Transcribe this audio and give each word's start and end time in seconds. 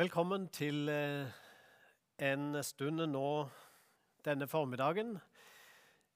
Velkommen 0.00 0.46
til 0.48 0.88
eh, 0.88 1.26
en 2.24 2.54
stund 2.64 3.02
nå 3.10 3.24
denne 4.24 4.46
formiddagen. 4.48 5.10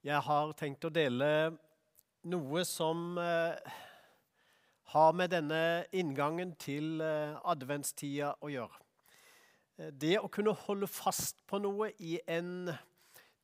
Jeg 0.07 0.22
har 0.24 0.54
tenkt 0.56 0.87
å 0.88 0.92
dele 0.95 1.29
noe 2.32 2.62
som 2.64 3.18
eh, 3.20 3.74
har 4.94 5.12
med 5.18 5.34
denne 5.34 5.60
inngangen 5.92 6.54
til 6.64 7.04
eh, 7.04 7.36
adventstida 7.44 8.33
å 8.40 8.54
gjøre. 8.54 8.81
Det 9.92 10.16
å 10.22 10.32
kunne 10.32 10.56
holde 10.64 10.88
fast 10.88 11.44
på 11.44 11.60
noe 11.60 11.92
i 12.01 12.16
en 12.24 12.72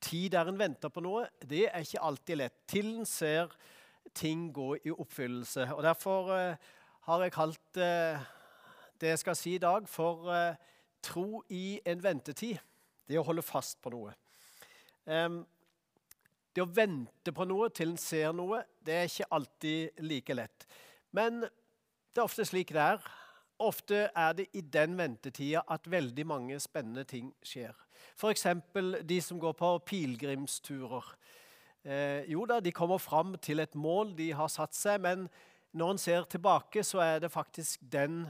tid 0.00 0.30
der 0.38 0.48
en 0.48 0.64
venter 0.64 0.88
på 0.88 1.04
noe, 1.04 1.29
det 1.45 1.66
er 1.68 1.84
ikke 1.84 2.07
alltid 2.14 2.46
lett. 2.46 2.61
Til 2.64 2.95
en 2.95 3.12
ser 3.12 3.52
ting 4.16 4.48
gå 4.57 4.72
i 4.80 4.96
oppfyllelse. 4.96 5.68
Og 5.77 5.84
Derfor 5.84 6.36
har 7.11 7.29
jeg 7.29 7.41
kalt 7.43 7.84
det 9.01 9.14
jeg 9.14 9.23
skal 9.23 9.39
si 9.39 9.55
i 9.57 9.62
dag, 9.62 9.89
for 9.89 10.29
uh, 10.29 10.59
tro 11.02 11.43
i 11.48 11.80
en 11.88 12.02
ventetid. 12.05 12.59
Det 13.09 13.19
å 13.19 13.27
holde 13.27 13.45
fast 13.45 13.80
på 13.83 13.93
noe. 13.95 14.12
Um, 15.07 15.41
det 16.55 16.62
å 16.65 16.70
vente 16.70 17.33
på 17.34 17.47
noe 17.47 17.71
til 17.74 17.93
en 17.93 18.01
ser 18.01 18.33
noe, 18.37 18.62
det 18.83 18.97
er 18.97 19.09
ikke 19.09 19.30
alltid 19.37 20.05
like 20.07 20.37
lett. 20.37 20.66
Men 21.15 21.43
det 21.43 22.19
er 22.19 22.27
ofte 22.27 22.47
slik 22.47 22.73
det 22.74 22.83
er. 22.97 23.05
Ofte 23.60 24.07
er 24.16 24.34
det 24.38 24.48
i 24.57 24.62
den 24.65 24.97
ventetida 24.98 25.62
at 25.69 25.88
veldig 25.91 26.27
mange 26.27 26.59
spennende 26.62 27.05
ting 27.07 27.30
skjer. 27.45 27.77
F.eks. 28.16 28.46
de 29.07 29.21
som 29.23 29.38
går 29.41 29.55
på 29.59 29.71
pilegrimsturer. 29.91 31.12
Eh, 31.85 32.27
jo 32.32 32.45
da, 32.48 32.59
de 32.60 32.73
kommer 32.73 32.98
fram 33.01 33.37
til 33.41 33.62
et 33.62 33.74
mål 33.79 34.15
de 34.16 34.30
har 34.37 34.51
satt 34.52 34.74
seg, 34.77 35.01
men 35.05 35.29
når 35.77 35.95
en 35.95 36.02
ser 36.02 36.27
tilbake, 36.29 36.82
så 36.85 37.01
er 37.05 37.23
det 37.23 37.32
faktisk 37.32 37.85
den 37.93 38.24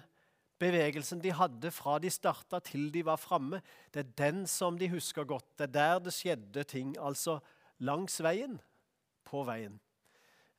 bevegelsen 0.60 1.22
de 1.24 1.32
hadde 1.34 1.72
fra 1.72 1.98
de 2.02 2.10
starta 2.12 2.60
til 2.64 2.90
de 2.92 3.04
var 3.06 3.20
framme, 3.20 3.62
det 3.94 4.04
er 4.04 4.16
den 4.20 4.46
som 4.46 4.78
de 4.78 4.90
husker 4.92 5.24
godt. 5.24 5.46
Det 5.58 5.70
er 5.70 5.76
der 5.76 6.02
det 6.04 6.14
skjedde 6.14 6.64
ting. 6.68 6.96
Altså 7.00 7.38
langs 7.80 8.20
veien, 8.22 8.60
på 9.24 9.44
veien. 9.48 9.78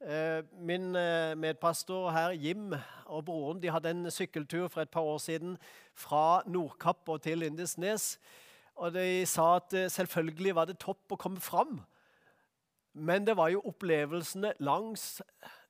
Eh, 0.02 0.42
min 0.58 0.96
eh, 0.96 1.36
medpastor 1.38 2.10
her, 2.12 2.34
Jim, 2.34 2.74
og 3.06 3.26
broren 3.26 3.62
de 3.62 3.70
hadde 3.70 3.92
en 3.94 4.12
sykkeltur 4.12 4.68
for 4.68 4.82
et 4.82 4.90
par 4.90 5.06
år 5.06 5.20
siden 5.22 5.58
fra 5.94 6.42
Nordkapp 6.50 7.10
og 7.10 7.22
til 7.22 7.38
Lindesnes. 7.38 8.16
Og 8.76 8.94
De 8.94 9.26
sa 9.30 9.56
at 9.60 9.74
eh, 9.78 9.90
selvfølgelig 9.94 10.56
var 10.58 10.66
det 10.66 10.80
topp 10.82 11.14
å 11.14 11.20
komme 11.22 11.44
fram, 11.44 11.84
men 12.94 13.28
det 13.28 13.38
var 13.38 13.48
jo 13.54 13.62
opplevelsene 13.70 14.52
langs 14.60 15.22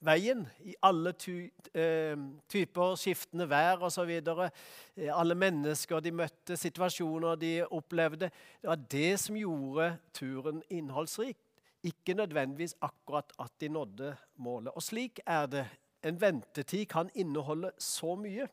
veien 0.01 0.41
i 0.65 0.73
alle 0.81 1.13
ty, 1.13 1.51
eh, 1.73 2.17
typer 2.49 2.95
skiftende 2.97 3.45
vær 3.49 3.83
osv. 3.85 4.09
Eh, 4.09 5.11
alle 5.13 5.35
mennesker 5.35 5.99
de 6.01 6.11
møtte, 6.11 6.57
situasjoner 6.57 7.35
de 7.35 7.51
opplevde. 7.69 8.31
Det 8.61 8.69
var 8.69 8.75
det 8.91 9.19
som 9.19 9.35
gjorde 9.35 9.97
turen 10.13 10.63
innholdsrik. 10.69 11.37
Ikke 11.83 12.13
nødvendigvis 12.13 12.75
akkurat 12.81 13.31
at 13.39 13.51
de 13.61 13.69
nådde 13.69 14.15
målet. 14.37 14.73
Og 14.75 14.83
slik 14.83 15.19
er 15.25 15.45
det. 15.45 15.67
En 16.03 16.21
ventetid 16.21 16.85
kan 16.87 17.09
inneholde 17.15 17.71
så 17.77 18.15
mye. 18.15 18.47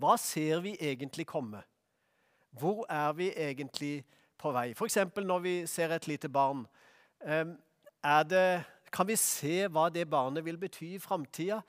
Hva 0.00 0.16
ser 0.16 0.60
vi 0.60 0.76
egentlig 0.80 1.26
komme? 1.26 1.62
Hvor 2.50 2.86
er 2.88 3.12
vi 3.12 3.28
egentlig 3.36 4.04
på 4.38 4.52
vei? 4.52 4.70
F.eks. 4.72 4.96
når 5.16 5.38
vi 5.38 5.66
ser 5.66 5.92
et 5.92 6.08
lite 6.08 6.28
barn. 6.28 6.66
Eh, 7.20 7.44
det 8.26 8.64
kan 8.92 9.06
vi 9.06 9.16
se 9.16 9.68
hva 9.70 9.86
det 9.92 10.08
barnet 10.10 10.44
vil 10.44 10.58
bety 10.58 10.96
i 10.96 11.02
framtida. 11.02 11.60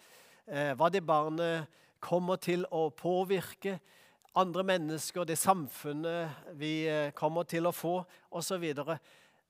Eh, 0.47 0.73
hva 0.75 0.89
det 0.91 1.03
barnet 1.05 1.69
kommer 2.03 2.39
til 2.41 2.65
å 2.73 2.89
påvirke 2.89 3.77
andre 4.35 4.63
mennesker, 4.65 5.23
det 5.23 5.37
samfunnet 5.37 6.49
vi 6.57 6.87
eh, 6.89 7.11
kommer 7.15 7.45
til 7.47 7.69
å 7.69 7.75
få, 7.75 7.99
osv. 8.33 8.65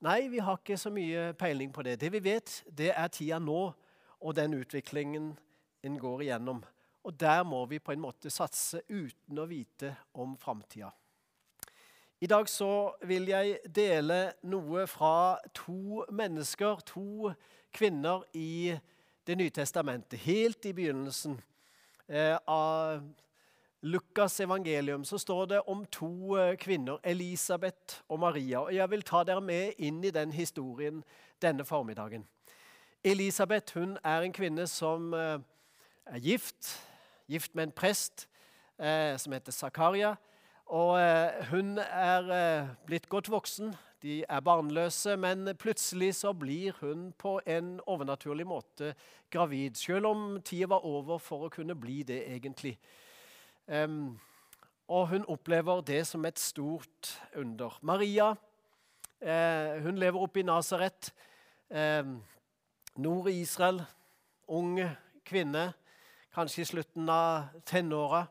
Nei, 0.04 0.18
vi 0.28 0.42
har 0.44 0.60
ikke 0.60 0.76
så 0.78 0.92
mye 0.92 1.32
peiling 1.40 1.72
på 1.72 1.82
det. 1.86 1.96
Det 2.02 2.12
vi 2.12 2.20
vet, 2.22 2.60
det 2.68 2.92
er 2.92 3.08
tida 3.08 3.40
nå 3.40 3.62
og 4.20 4.36
den 4.36 4.58
utviklingen 4.60 5.32
en 5.84 5.98
går 6.00 6.26
igjennom. 6.26 6.60
Og 7.04 7.16
der 7.20 7.42
må 7.48 7.64
vi 7.68 7.80
på 7.80 7.92
en 7.92 8.04
måte 8.04 8.32
satse 8.32 8.84
uten 8.88 9.40
å 9.40 9.48
vite 9.48 9.94
om 10.20 10.36
framtida. 10.40 10.92
I 12.24 12.26
dag 12.26 12.48
så 12.48 12.94
vil 13.04 13.26
jeg 13.28 13.58
dele 13.76 14.30
noe 14.48 14.86
fra 14.88 15.36
to 15.52 16.06
mennesker, 16.08 16.80
to 16.88 17.34
kvinner 17.74 18.22
i 18.32 18.78
Det 19.26 19.36
nye 19.36 19.50
testamentet. 19.50 20.18
Helt 20.20 20.64
i 20.64 20.72
begynnelsen 20.72 21.38
eh, 22.08 22.36
av 22.48 23.02
Lukas' 23.82 24.40
evangelium 24.42 25.04
så 25.04 25.18
står 25.18 25.46
det 25.46 25.60
om 25.60 25.84
to 25.86 26.36
eh, 26.36 26.56
kvinner, 26.56 26.98
Elisabeth 27.04 28.02
og 28.08 28.20
Maria. 28.20 28.60
og 28.60 28.74
Jeg 28.74 28.90
vil 28.90 29.02
ta 29.02 29.24
dere 29.24 29.40
med 29.40 29.72
inn 29.78 30.04
i 30.04 30.10
den 30.10 30.32
historien 30.32 31.04
denne 31.42 31.64
formiddagen. 31.64 32.24
Elisabeth 33.04 33.78
hun 33.78 33.98
er 34.04 34.20
en 34.20 34.32
kvinne 34.32 34.66
som 34.66 35.14
eh, 35.14 35.40
er 36.06 36.20
gift, 36.20 36.80
gift 37.28 37.54
med 37.54 37.62
en 37.62 37.72
prest 37.72 38.28
som 39.16 39.32
heter 39.32 39.52
Zakaria. 39.52 40.16
Og 40.66 40.96
hun 41.50 41.78
er 41.78 42.28
blitt 42.86 43.08
godt 43.08 43.28
voksen. 43.30 43.74
De 44.02 44.24
er 44.28 44.40
barnløse, 44.40 45.16
men 45.16 45.48
plutselig 45.60 46.14
så 46.14 46.32
blir 46.32 46.72
hun 46.80 47.12
på 47.18 47.38
en 47.46 47.80
overnaturlig 47.86 48.46
måte 48.46 48.94
gravid. 49.30 49.76
Selv 49.76 50.06
om 50.06 50.40
tida 50.44 50.70
var 50.72 50.84
over 50.84 51.18
for 51.18 51.46
å 51.46 51.52
kunne 51.52 51.76
bli 51.76 52.02
det, 52.02 52.22
egentlig. 52.32 52.78
Og 54.88 55.08
hun 55.08 55.24
opplever 55.28 55.80
det 55.80 56.02
som 56.06 56.24
et 56.24 56.38
stort 56.38 57.14
under. 57.36 57.78
Maria 57.80 58.34
eh, 59.20 59.80
hun 59.82 59.96
lever 59.98 60.20
oppe 60.20 60.42
i 60.42 60.44
Nasaret, 60.44 61.12
eh, 61.70 62.04
nord 62.96 63.28
i 63.30 63.40
Israel. 63.40 63.80
Ung 64.48 64.76
kvinne, 65.24 65.72
kanskje 66.34 66.60
i 66.62 66.68
slutten 66.68 67.08
av 67.08 67.48
tenåra. 67.64 68.26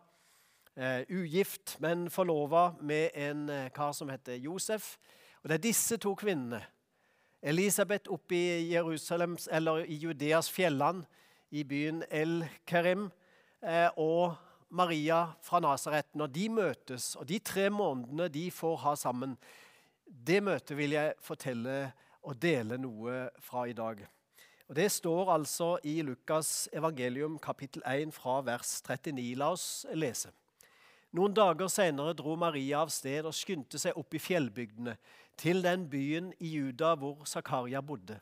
Eh, 0.75 1.03
ugift, 1.09 1.75
men 1.79 2.09
forlova 2.09 2.71
med 2.81 3.09
en 3.13 3.49
eh, 3.49 3.69
kar 3.69 3.91
som 3.93 4.09
heter 4.09 4.39
Josef. 4.41 4.97
Og 5.43 5.49
Det 5.49 5.53
er 5.53 5.61
disse 5.61 5.97
to 5.97 6.15
kvinnene, 6.15 6.63
Elisabeth 7.43 8.09
oppe 8.09 8.35
i 8.35 8.71
Jerusalems, 8.71 9.49
eller 9.51 9.85
i 9.85 9.99
Judeas 10.01 10.49
fjellene, 10.51 11.05
i 11.51 11.63
byen 11.63 12.03
El 12.09 12.47
Kerim, 12.65 13.11
eh, 13.61 13.89
og 13.97 14.33
Maria 14.69 15.35
fra 15.41 15.59
Nasaret, 15.59 16.09
når 16.15 16.27
de 16.27 16.49
møtes, 16.49 17.15
og 17.15 17.29
de 17.29 17.39
tre 17.39 17.69
månedene 17.69 18.27
de 18.33 18.49
får 18.51 18.77
ha 18.77 18.95
sammen, 18.95 19.37
det 20.07 20.41
møtet 20.43 20.77
vil 20.77 20.97
jeg 20.97 21.13
fortelle 21.21 21.91
og 22.23 22.41
dele 22.41 22.81
noe 22.81 23.27
fra 23.39 23.67
i 23.69 23.77
dag. 23.77 24.07
Og 24.69 24.75
Det 24.75 24.91
står 24.91 25.33
altså 25.33 25.77
i 25.83 26.01
Lukas 26.01 26.69
evangelium 26.73 27.37
kapittel 27.37 27.83
1 27.85 28.13
fra 28.13 28.41
vers 28.41 28.81
39. 28.81 29.35
La 29.35 29.51
oss 29.51 29.85
lese. 29.93 30.31
Noen 31.13 31.33
dager 31.37 31.69
senere 31.69 32.15
dro 32.17 32.33
Maria 32.41 32.79
av 32.81 32.89
sted 32.89 33.27
og 33.29 33.35
skyndte 33.37 33.77
seg 33.77 33.97
opp 33.99 34.15
i 34.17 34.21
fjellbygdene, 34.21 34.95
til 35.37 35.61
den 35.65 35.85
byen 35.89 36.31
i 36.41 36.55
Juda 36.55 36.95
hvor 36.97 37.27
Zakaria 37.29 37.81
bodde. 37.85 38.17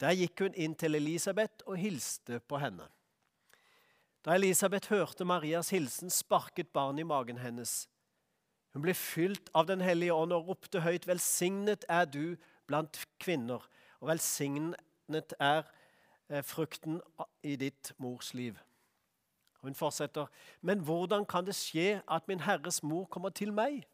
Der 0.00 0.16
gikk 0.16 0.40
hun 0.40 0.56
inn 0.56 0.76
til 0.76 0.96
Elisabeth 0.96 1.64
og 1.68 1.76
hilste 1.80 2.40
på 2.40 2.60
henne. 2.60 2.88
Da 4.24 4.34
Elisabeth 4.36 4.90
hørte 4.92 5.24
Marias 5.28 5.70
hilsen, 5.72 6.10
sparket 6.10 6.72
barnet 6.72 7.04
i 7.04 7.08
magen 7.08 7.38
hennes. 7.40 7.84
Hun 8.72 8.84
ble 8.84 8.96
fylt 8.96 9.52
av 9.56 9.68
Den 9.68 9.84
hellige 9.84 10.12
ånd 10.12 10.34
og 10.36 10.48
ropte 10.48 10.82
høyt, 10.84 11.06
'Velsignet 11.06 11.84
er 11.88 12.04
du 12.04 12.36
blant 12.66 12.98
kvinner, 13.20 13.62
og 14.00 14.08
velsignet 14.08 15.32
er 15.40 15.62
eh, 16.28 16.42
frukten 16.42 17.00
i 17.42 17.56
ditt 17.56 17.92
mors 17.98 18.34
liv.' 18.34 18.65
Hun 19.62 19.74
fortsetter, 19.74 20.26
'Men 20.60 20.80
hvordan 20.80 21.26
kan 21.26 21.44
det 21.44 21.54
skje 21.54 22.02
at 22.08 22.28
min 22.28 22.40
Herres 22.40 22.82
mor 22.82 23.04
kommer 23.04 23.30
til 23.30 23.52
meg?' 23.52 23.86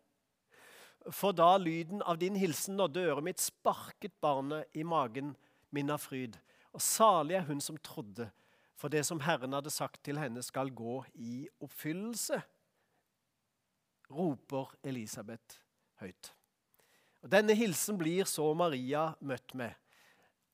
For 1.11 1.33
da 1.33 1.57
lyden 1.57 2.03
av 2.03 2.19
din 2.19 2.37
hilsen 2.37 2.77
nådde 2.77 3.01
øret 3.01 3.25
mitt, 3.25 3.41
sparket 3.41 4.13
barnet 4.21 4.65
i 4.75 4.83
magen 4.83 5.37
min 5.71 5.91
av 5.91 5.99
fryd. 5.99 6.39
Og 6.73 6.81
salig 6.81 7.35
er 7.35 7.47
hun 7.49 7.61
som 7.61 7.77
trodde, 7.77 8.31
for 8.77 8.89
det 8.89 9.05
som 9.07 9.21
Herren 9.21 9.53
hadde 9.53 9.71
sagt 9.71 10.05
til 10.05 10.19
henne, 10.19 10.43
skal 10.43 10.71
gå 10.71 11.05
i 11.15 11.49
oppfyllelse, 11.61 12.43
roper 14.11 14.75
Elisabeth 14.85 15.59
høyt. 16.01 16.33
Og 17.23 17.31
Denne 17.31 17.55
hilsen 17.55 17.99
blir 17.99 18.27
så 18.29 18.49
Maria 18.55 19.13
møtt 19.21 19.55
med 19.55 19.75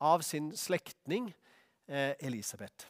av 0.01 0.23
sin 0.23 0.53
slektning 0.57 1.33
eh, 1.89 2.15
Elisabeth. 2.21 2.87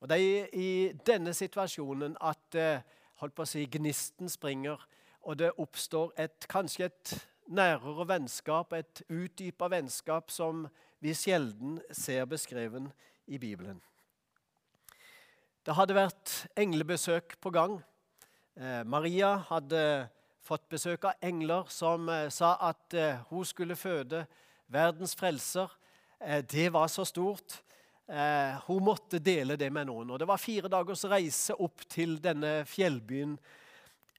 Og 0.00 0.08
Det 0.08 0.16
er 0.16 0.46
i 0.56 0.92
denne 1.06 1.34
situasjonen 1.36 2.14
at 2.24 2.56
eh, 2.56 2.80
holdt 3.20 3.34
på 3.36 3.44
å 3.44 3.48
si, 3.48 3.66
gnisten 3.68 4.32
springer, 4.32 4.80
og 5.28 5.36
det 5.42 5.50
oppstår 5.60 6.14
et, 6.16 6.46
kanskje 6.48 6.86
et 6.88 7.12
nærere 7.52 8.06
vennskap, 8.08 8.72
et 8.72 9.02
utdypa 9.12 9.68
vennskap 9.68 10.32
som 10.32 10.64
vi 11.04 11.12
sjelden 11.12 11.76
ser 11.92 12.24
beskreven 12.24 12.88
i 13.28 13.36
Bibelen. 13.38 13.82
Det 15.68 15.76
hadde 15.76 15.98
vært 15.98 16.32
englebesøk 16.56 17.36
på 17.44 17.52
gang. 17.52 17.76
Eh, 18.56 18.80
Maria 18.88 19.34
hadde 19.50 20.08
fått 20.40 20.64
besøk 20.72 21.04
av 21.10 21.20
engler 21.20 21.68
som 21.68 22.08
eh, 22.08 22.30
sa 22.32 22.54
at 22.72 22.96
hun 23.28 23.44
skulle 23.44 23.76
føde 23.76 24.24
verdens 24.72 25.12
frelser. 25.12 25.68
Det 26.20 26.66
var 26.72 26.88
så 26.92 27.04
stort. 27.08 27.60
Eh, 28.10 28.56
hun 28.66 28.82
måtte 28.82 29.20
dele 29.22 29.54
det 29.56 29.68
med 29.70 29.86
noen. 29.86 30.10
Og 30.10 30.18
Det 30.18 30.26
var 30.26 30.40
fire 30.42 30.68
dagers 30.68 31.04
reise 31.06 31.54
opp 31.54 31.84
til 31.88 32.18
denne 32.18 32.64
fjellbyen 32.66 33.36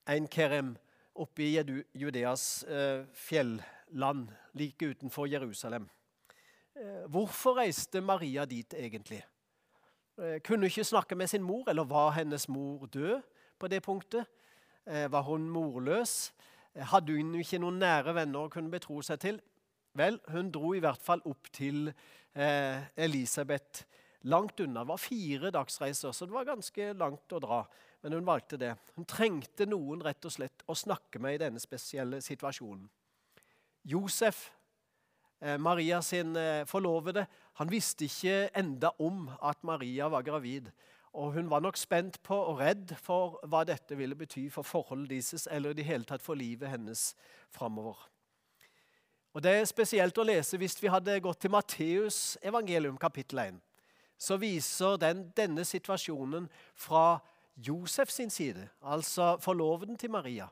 Ein 0.08 0.28
Kerem 0.32 0.78
oppe 1.20 1.44
i 1.44 1.82
Judeas 1.94 2.64
eh, 2.64 3.04
fjelland 3.12 4.32
like 4.54 4.86
utenfor 4.86 5.28
Jerusalem. 5.28 5.90
Eh, 6.76 7.04
hvorfor 7.12 7.58
reiste 7.60 8.02
Maria 8.02 8.46
dit 8.46 8.74
egentlig? 8.74 9.26
Eh, 10.18 10.40
kunne 10.40 10.72
ikke 10.72 10.88
snakke 10.88 11.16
med 11.16 11.28
sin 11.28 11.44
mor, 11.44 11.68
eller 11.68 11.84
var 11.84 12.12
hennes 12.16 12.48
mor 12.48 12.88
død 12.88 13.22
på 13.60 13.68
det 13.68 13.84
punktet? 13.84 14.26
Var 14.86 15.22
hun 15.22 15.50
morløs? 15.50 16.34
Hadde 16.74 17.14
hun 17.14 17.36
ikke 17.38 17.60
noen 17.62 17.78
nære 17.78 18.16
venner 18.16 18.48
å 18.48 18.50
kunne 18.50 18.72
betro 18.72 18.98
seg 19.06 19.20
til? 19.22 19.38
Vel, 19.94 20.18
hun 20.34 20.50
dro 20.52 20.72
i 20.74 20.82
hvert 20.82 21.04
fall 21.04 21.22
opp 21.30 21.52
til 21.54 21.92
Elisabeth 22.34 23.84
langt 24.22 24.60
unna. 24.60 24.84
Det 24.84 24.88
var 24.88 24.98
fire 24.98 25.52
dagsreiser, 25.52 26.12
så 26.12 26.26
det 26.26 26.36
var 26.36 26.48
ganske 26.48 26.94
langt 26.94 27.34
å 27.34 27.42
dra. 27.42 27.62
Men 28.02 28.18
hun 28.18 28.26
valgte 28.26 28.58
det. 28.58 28.74
Hun 28.96 29.06
trengte 29.10 29.68
noen 29.70 30.02
rett 30.06 30.26
og 30.26 30.34
slett 30.34 30.66
å 30.70 30.78
snakke 30.78 31.22
med 31.22 31.38
i 31.38 31.42
denne 31.44 31.62
spesielle 31.62 32.22
situasjonen. 32.24 32.88
Josef, 33.84 34.52
eh, 35.42 35.58
Maria 35.58 36.02
sin 36.02 36.36
eh, 36.36 36.66
forlovede, 36.70 37.26
han 37.58 37.70
visste 37.70 38.06
ikke 38.06 38.50
enda 38.58 38.94
om 39.00 39.30
at 39.42 39.64
Maria 39.64 40.10
var 40.10 40.26
gravid. 40.26 40.72
Og 41.14 41.34
Hun 41.34 41.50
var 41.50 41.60
nok 41.60 41.78
spent 41.78 42.22
på 42.24 42.36
og 42.36 42.62
redd 42.62 42.94
for 42.96 43.42
hva 43.44 43.66
dette 43.68 43.98
ville 44.00 44.16
bety 44.16 44.48
for 44.50 44.64
forholdet 44.64 45.10
deres, 45.10 45.48
eller 45.52 45.74
i 45.74 45.82
det 45.82 45.86
hele 45.86 46.08
tatt 46.08 46.22
for 46.24 46.40
livet 46.40 46.72
hennes 46.72 47.12
framover. 47.52 47.98
Og 49.34 49.44
Det 49.44 49.52
er 49.52 49.66
spesielt 49.66 50.18
å 50.20 50.26
lese 50.28 50.58
hvis 50.60 50.76
vi 50.82 50.90
hadde 50.92 51.22
gått 51.24 51.40
til 51.40 51.54
Matteus 51.54 52.38
evangelium 52.44 52.98
kapittel 53.00 53.40
1. 53.40 53.60
Så 54.20 54.36
viser 54.38 54.98
den 55.00 55.30
denne 55.38 55.64
situasjonen 55.66 56.50
fra 56.76 57.22
Josef 57.56 58.12
sin 58.12 58.30
side, 58.30 58.68
altså 58.82 59.38
forloveden 59.40 59.98
til 59.98 60.12
Maria. 60.12 60.50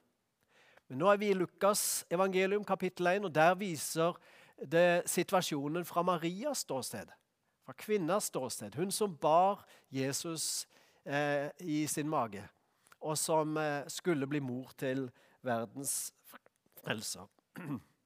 Men 0.87 1.03
nå 1.03 1.11
er 1.11 1.19
vi 1.19 1.29
i 1.29 1.35
Lukas 1.35 2.05
evangelium 2.09 2.63
kapittel 2.63 3.07
1, 3.11 3.27
og 3.27 3.35
der 3.35 3.57
viser 3.59 4.15
det 4.63 5.03
situasjonen 5.11 5.85
fra 5.85 6.01
Marias 6.01 6.63
ståsted. 6.63 7.11
Fra 7.65 7.75
kvinnas 7.77 8.31
ståsted. 8.31 8.75
Hun 8.79 8.91
som 8.91 9.11
bar 9.15 9.65
Jesus 9.91 10.67
eh, 11.05 11.51
i 11.59 11.83
sin 11.87 12.09
mage, 12.09 12.47
og 13.01 13.17
som 13.17 13.57
eh, 13.57 13.83
skulle 13.87 14.27
bli 14.27 14.39
mor 14.39 14.71
til 14.79 15.09
verdens 15.43 16.13
frelser. 16.79 17.27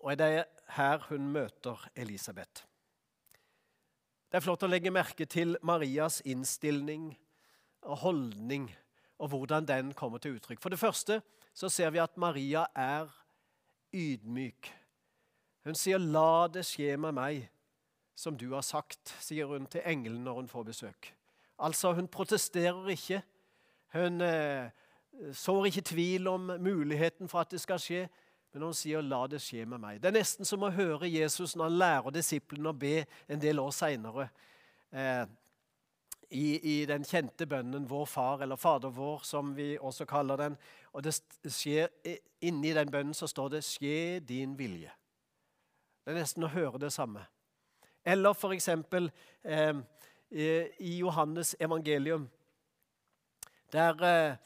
Og 0.00 0.18
det 0.18 0.26
er 0.26 0.44
her 0.76 1.06
hun 1.08 1.26
møter 1.32 1.88
Elisabeth. 1.96 2.64
Det 4.30 4.38
er 4.38 4.44
flott 4.44 4.62
å 4.62 4.70
legge 4.70 4.92
merke 4.94 5.26
til 5.26 5.56
Marias 5.66 6.20
innstilling 6.24 7.10
og 7.82 7.96
holdning 8.04 8.68
og 9.20 9.28
hvordan 9.28 9.66
den 9.68 9.92
kommer 9.94 10.18
til 10.18 10.38
uttrykk. 10.38 10.60
For 10.62 10.72
det 10.72 10.78
første 10.78 11.20
så 11.54 11.68
ser 11.68 11.90
vi 11.90 12.00
at 12.00 12.16
Maria 12.16 12.64
er 12.74 13.10
ydmyk. 13.92 14.70
Hun 15.64 15.74
sier 15.74 15.98
'la 15.98 16.48
det 16.48 16.64
skje 16.64 16.96
med 16.96 17.12
meg', 17.12 17.48
som 18.14 18.36
du 18.36 18.54
har 18.54 18.62
sagt, 18.62 19.16
sier 19.20 19.46
hun 19.46 19.66
til 19.66 19.82
engelen 19.84 20.24
når 20.24 20.34
hun 20.34 20.48
får 20.48 20.62
besøk. 20.62 21.14
Altså, 21.58 21.92
hun 21.92 22.08
protesterer 22.08 22.88
ikke. 22.88 23.22
Hun 23.92 24.20
eh, 24.20 24.70
sår 25.32 25.66
ikke 25.66 25.80
tvil 25.80 26.28
om 26.28 26.40
muligheten 26.40 27.28
for 27.28 27.40
at 27.40 27.50
det 27.50 27.60
skal 27.60 27.78
skje, 27.78 28.08
men 28.52 28.62
hun 28.62 28.74
sier 28.74 29.00
'la 29.00 29.26
det 29.26 29.40
skje 29.40 29.64
med 29.66 29.78
meg'. 29.78 30.00
Det 30.00 30.08
er 30.08 30.18
nesten 30.18 30.44
som 30.44 30.62
å 30.62 30.70
høre 30.70 31.10
Jesus 31.10 31.56
når 31.56 31.64
han 31.64 31.78
lærer 31.78 32.10
disiplene 32.10 32.68
å 32.68 32.72
be 32.78 33.04
en 33.28 33.40
del 33.40 33.58
år 33.58 33.70
seinere. 33.70 34.28
Eh, 34.92 35.26
i, 36.30 36.60
i, 36.62 36.86
den 36.86 37.04
kjente 37.04 37.46
bønnen 37.46 37.88
'Vår 37.88 38.06
Far', 38.06 38.42
eller 38.42 38.56
'Fader 38.56 38.90
vår', 38.90 39.24
som 39.24 39.56
vi 39.56 39.78
også 39.78 40.04
kaller 40.04 40.36
den. 40.36 40.56
Og 40.92 41.04
det 41.04 41.22
skjer, 41.46 41.88
Inni 42.40 42.72
den 42.72 42.90
bønnen 42.90 43.14
så 43.14 43.26
står 43.26 43.48
det 43.48 43.64
'Skje 43.64 44.20
din 44.20 44.56
vilje'. 44.58 44.94
Det 46.04 46.14
er 46.14 46.20
nesten 46.20 46.44
å 46.44 46.48
høre 46.48 46.78
det 46.78 46.92
samme. 46.92 47.26
Eller 48.04 48.32
for 48.32 48.52
eksempel 48.52 49.10
eh, 49.44 49.74
i 50.30 50.98
Johannes 50.98 51.56
evangelium, 51.60 52.30
der 53.72 54.02
eh, 54.02 54.36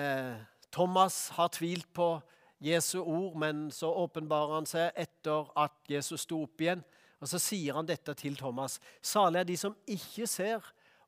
eh, 0.00 0.36
Thomas 0.72 1.28
har 1.28 1.48
tvilt 1.48 1.92
på 1.92 2.20
Jesu 2.62 3.00
ord, 3.00 3.36
men 3.36 3.70
så 3.70 3.90
åpenbarer 3.90 4.54
han 4.54 4.66
seg 4.70 4.92
etter 4.96 5.48
at 5.58 5.74
Jesus 5.90 6.22
sto 6.28 6.44
opp 6.44 6.62
igjen. 6.62 6.84
Og 7.22 7.28
Så 7.28 7.38
sier 7.38 7.74
han 7.74 7.86
dette 7.86 8.14
til 8.18 8.36
Thomas. 8.36 8.80
Salig 9.02 9.40
er 9.40 9.44
de 9.46 9.56
som 9.56 9.76
ikke 9.86 10.26
ser, 10.26 10.62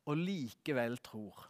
og 0.05 0.17
likevel 0.17 0.97
tror. 1.03 1.49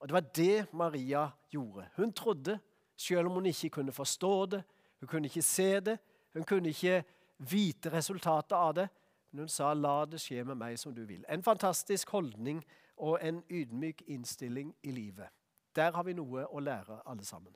Og 0.00 0.08
Det 0.08 0.12
var 0.12 0.20
det 0.36 0.72
Maria 0.72 1.28
gjorde. 1.50 1.88
Hun 1.96 2.12
trodde, 2.12 2.58
selv 2.96 3.28
om 3.28 3.32
hun 3.32 3.46
ikke 3.46 3.70
kunne 3.70 3.92
forstå 3.92 4.46
det, 4.46 4.62
hun 5.00 5.08
kunne 5.08 5.26
ikke 5.26 5.42
se 5.42 5.80
det, 5.80 5.98
hun 6.32 6.44
kunne 6.44 6.68
ikke 6.68 7.04
vite 7.38 7.92
resultatet 7.92 8.56
av 8.56 8.74
det. 8.74 8.88
Men 9.30 9.38
hun 9.38 9.48
sa 9.48 9.74
'la 9.74 10.04
det 10.04 10.20
skje 10.20 10.44
med 10.44 10.54
meg 10.56 10.78
som 10.78 10.94
du 10.94 11.06
vil'. 11.06 11.24
En 11.28 11.42
fantastisk 11.42 12.10
holdning 12.10 12.64
og 12.96 13.18
en 13.22 13.44
ydmyk 13.50 14.02
innstilling 14.06 14.74
i 14.82 14.90
livet. 14.90 15.28
Der 15.76 15.92
har 15.92 16.02
vi 16.02 16.12
noe 16.12 16.46
å 16.46 16.58
lære, 16.58 17.00
alle 17.06 17.24
sammen. 17.24 17.52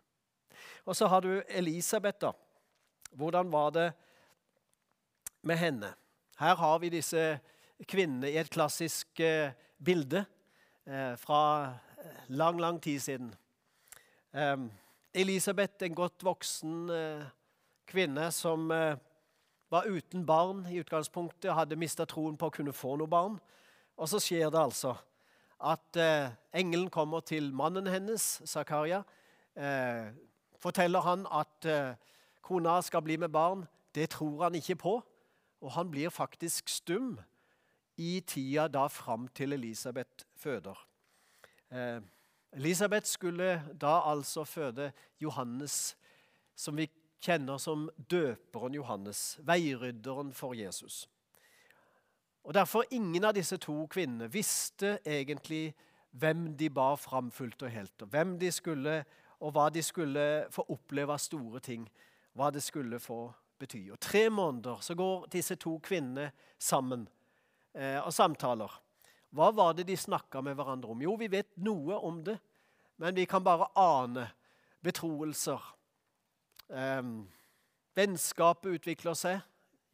Og 0.85 0.97
så 0.97 1.07
har 1.07 1.21
du 1.21 1.43
Elisabeth. 1.49 2.19
da. 2.21 2.33
Hvordan 3.13 3.53
var 3.53 3.71
det 3.71 3.93
med 5.43 5.57
henne? 5.57 5.95
Her 6.39 6.55
har 6.55 6.79
vi 6.79 6.89
disse 6.89 7.39
kvinnene 7.87 8.31
i 8.31 8.39
et 8.39 8.51
klassisk 8.51 9.21
eh, 9.21 9.53
bilde 9.85 10.25
eh, 10.87 11.15
fra 11.21 11.73
eh, 11.99 12.29
lang, 12.29 12.61
lang 12.61 12.83
tid 12.83 13.01
siden. 13.01 13.35
Elisabeth, 15.15 15.85
en 15.87 15.95
godt 15.95 16.25
voksen 16.27 16.91
eh, 16.91 17.27
kvinne 17.87 18.31
som 18.35 18.67
var 19.71 19.87
uten 19.87 20.25
barn 20.27 20.65
i 20.67 20.81
utgangspunktet, 20.83 21.53
hadde 21.55 21.79
mista 21.79 22.07
troen 22.07 22.35
på 22.39 22.49
å 22.49 22.55
kunne 22.55 22.75
få 22.75 22.97
noe 22.99 23.11
barn. 23.11 23.37
Og 23.95 24.11
så 24.11 24.19
skjer 24.19 24.51
det 24.51 24.59
altså 24.59 24.97
at 25.65 25.99
engelen 26.53 26.91
kommer 26.91 27.23
til 27.23 27.53
mannen 27.55 27.87
hennes, 27.87 28.43
Zakaria. 28.47 29.05
Forteller 30.65 31.05
han 31.05 31.27
at 31.29 31.69
kona 32.45 32.79
skal 32.85 33.05
bli 33.05 33.19
med 33.21 33.33
barn. 33.33 33.67
Det 33.95 34.09
tror 34.17 34.47
han 34.47 34.57
ikke 34.57 34.79
på, 34.81 34.95
og 35.61 35.73
han 35.77 35.91
blir 35.93 36.13
faktisk 36.13 36.69
stum 36.73 37.19
i 37.97 38.21
tida 38.27 38.67
da 38.69 38.87
fram 38.87 39.29
til 39.29 39.53
Elisabeth 39.53 40.27
føder. 40.37 40.79
Eh, 41.71 42.01
Elisabeth 42.53 43.07
skulle 43.07 43.63
da 43.81 44.01
altså 44.11 44.45
føde 44.45 44.93
Johannes, 45.21 45.97
som 46.57 46.77
vi 46.77 46.89
kjenner 47.21 47.59
som 47.59 47.89
døperen 48.11 48.75
Johannes, 48.75 49.39
veirydderen 49.43 50.33
for 50.33 50.55
Jesus. 50.55 51.09
Og 52.45 52.55
Derfor 52.55 52.85
ingen 52.91 53.25
av 53.25 53.35
disse 53.35 53.57
to 53.57 53.87
kvinnene 53.87 54.29
visste 54.33 54.99
egentlig 55.07 55.75
hvem 56.11 56.53
de 56.57 56.69
bar 56.71 56.97
fram 56.97 57.31
fullt 57.31 57.63
og 57.63 57.71
helt, 57.71 58.03
og 58.03 58.09
hvem 58.09 58.39
de 58.39 58.53
skulle, 58.53 59.05
og 59.45 59.53
hva 59.53 59.69
de 59.73 59.83
skulle 59.85 60.47
få 60.53 60.65
oppleve 60.73 61.13
av 61.13 61.21
store 61.21 61.61
ting, 61.65 61.85
hva 62.33 62.49
det 62.55 62.63
skulle 62.65 63.01
få 63.03 63.27
bety. 63.61 63.87
Og 63.93 64.01
Tre 64.01 64.27
måneder 64.33 64.81
så 64.83 64.97
går 64.97 65.29
disse 65.33 65.59
to 65.61 65.77
kvinnene 65.85 66.31
sammen 66.59 67.05
eh, 67.77 68.01
og 68.01 68.13
samtaler. 68.15 68.73
Hva 69.35 69.51
var 69.53 69.75
det 69.77 69.87
de 69.89 69.97
snakka 69.99 70.41
med 70.47 70.57
hverandre 70.57 70.95
om? 70.95 71.03
Jo, 71.03 71.17
vi 71.21 71.29
vet 71.29 71.53
noe 71.61 71.99
om 72.07 72.23
det, 72.25 72.39
men 73.03 73.17
vi 73.17 73.27
kan 73.29 73.45
bare 73.45 73.69
ane 73.79 74.29
betroelser. 74.85 75.61
Eh, 76.71 77.03
vennskapet 77.99 78.79
utvikler 78.79 79.19
seg. 79.19 79.43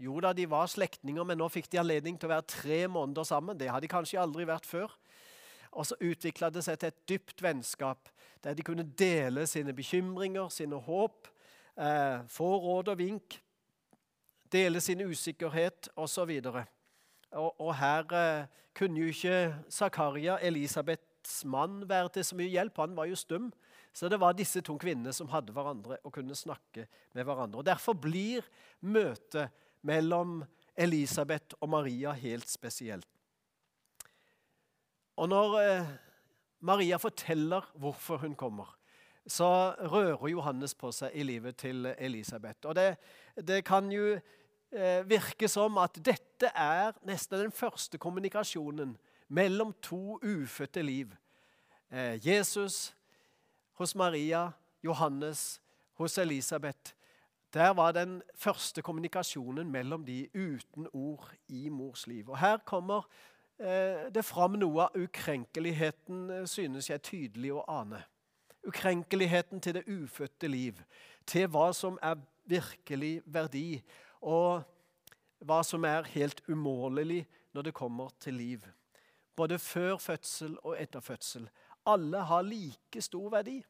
Jo 0.00 0.16
da, 0.24 0.32
de 0.32 0.46
var 0.48 0.70
slektninger, 0.70 1.26
men 1.28 1.36
nå 1.42 1.50
fikk 1.52 1.68
de 1.72 1.82
anledning 1.82 2.16
til 2.16 2.30
å 2.30 2.36
være 2.36 2.48
tre 2.48 2.84
måneder 2.88 3.26
sammen. 3.28 3.58
Det 3.58 3.68
hadde 3.68 3.84
de 3.84 3.92
kanskje 3.92 4.20
aldri 4.22 4.46
vært 4.48 4.68
før. 4.68 4.94
Og 5.76 5.84
så 5.86 5.98
utvikla 6.00 6.48
det 6.50 6.64
seg 6.64 6.78
til 6.80 6.90
et 6.90 7.02
dypt 7.10 7.42
vennskap, 7.44 8.08
der 8.44 8.54
de 8.54 8.62
kunne 8.62 8.86
dele 8.98 9.46
sine 9.46 9.72
bekymringer, 9.72 10.48
sine 10.48 10.76
håp, 10.76 11.28
eh, 11.78 12.20
få 12.28 12.56
råd 12.56 12.88
og 12.88 12.98
vink, 12.98 13.40
dele 14.52 14.80
sin 14.80 15.00
usikkerhet 15.06 15.88
osv. 15.96 16.40
Og, 17.30 17.60
og 17.60 17.74
her 17.76 18.12
eh, 18.12 18.46
kunne 18.74 19.00
jo 19.00 19.06
ikke 19.06 19.54
Zakaria, 19.70 20.38
Elisabeths 20.42 21.44
mann, 21.44 21.88
være 21.88 22.08
til 22.08 22.24
så 22.24 22.36
mye 22.36 22.50
hjelp. 22.50 22.80
Han 22.80 22.96
var 22.96 23.10
jo 23.10 23.18
stum. 23.18 23.52
Så 23.92 24.08
det 24.08 24.20
var 24.20 24.36
disse 24.38 24.62
to 24.62 24.76
kvinnene 24.78 25.12
som 25.12 25.28
hadde 25.32 25.52
hverandre 25.52 25.98
og 26.06 26.12
kunne 26.14 26.34
snakke 26.38 26.86
med 27.14 27.26
hverandre. 27.26 27.58
Og 27.58 27.66
Derfor 27.66 27.92
blir 27.98 28.46
møtet 28.80 29.50
mellom 29.82 30.44
Elisabeth 30.76 31.58
og 31.60 31.68
Maria 31.68 32.12
helt 32.12 32.48
spesielt. 32.48 33.06
Og 35.20 35.28
når 35.28 35.56
eh, 35.60 35.90
Maria 36.60 36.96
forteller 36.96 37.70
hvorfor 37.74 38.16
hun 38.16 38.34
kommer, 38.34 38.76
så 39.26 39.74
rører 39.78 40.28
Johannes 40.28 40.74
på 40.74 40.90
seg 40.92 41.14
i 41.14 41.24
livet 41.24 41.56
til 41.56 41.86
Elisabeth. 41.98 42.66
Og 42.68 42.74
det, 42.76 42.96
det 43.36 43.62
kan 43.64 43.90
jo 43.92 44.14
eh, 44.16 45.00
virke 45.08 45.48
som 45.48 45.78
at 45.80 46.00
dette 46.04 46.50
er 46.54 46.96
nesten 47.06 47.44
den 47.44 47.52
første 47.52 47.98
kommunikasjonen 47.98 48.96
mellom 49.28 49.74
to 49.82 50.18
ufødte 50.22 50.82
liv. 50.82 51.12
Eh, 51.90 52.18
Jesus 52.26 52.94
hos 53.80 53.94
Maria, 53.94 54.50
Johannes 54.82 55.60
hos 55.94 56.18
Elisabeth. 56.18 56.94
Der 57.54 57.70
var 57.70 57.92
den 57.92 58.22
første 58.34 58.82
kommunikasjonen 58.82 59.70
mellom 59.70 60.04
de 60.04 60.28
uten 60.34 60.86
ord 60.92 61.32
i 61.48 61.68
mors 61.68 62.06
liv. 62.06 62.28
Og 62.30 62.38
Her 62.38 62.56
kommer 62.56 63.08
det 63.60 64.24
fram 64.24 64.56
noe 64.56 64.86
av 64.86 64.96
ukrenkeligheten, 64.96 66.30
eh, 66.30 66.46
synes 66.48 66.90
jeg 66.90 67.02
tydelig 67.02 67.52
å 67.52 67.64
ane. 67.68 68.02
Ukrenkeligheten 68.66 69.60
til 69.60 69.74
det 69.74 69.84
ufødte 69.88 70.48
liv, 70.48 70.80
til 71.26 71.48
hva 71.48 71.72
som 71.74 71.98
er 72.02 72.16
virkelig 72.48 73.22
verdi, 73.26 73.82
og 74.22 74.64
hva 75.44 75.62
som 75.64 75.84
er 75.84 76.08
helt 76.12 76.40
umålelig 76.48 77.26
når 77.54 77.62
det 77.62 77.74
kommer 77.74 78.08
til 78.20 78.34
liv. 78.34 78.64
Både 79.36 79.58
før 79.58 79.96
fødsel 79.96 80.56
og 80.64 80.76
etter 80.80 81.00
fødsel. 81.00 81.48
Alle 81.86 82.18
har 82.18 82.42
like 82.42 83.00
stor 83.00 83.30
verdi. 83.30 83.62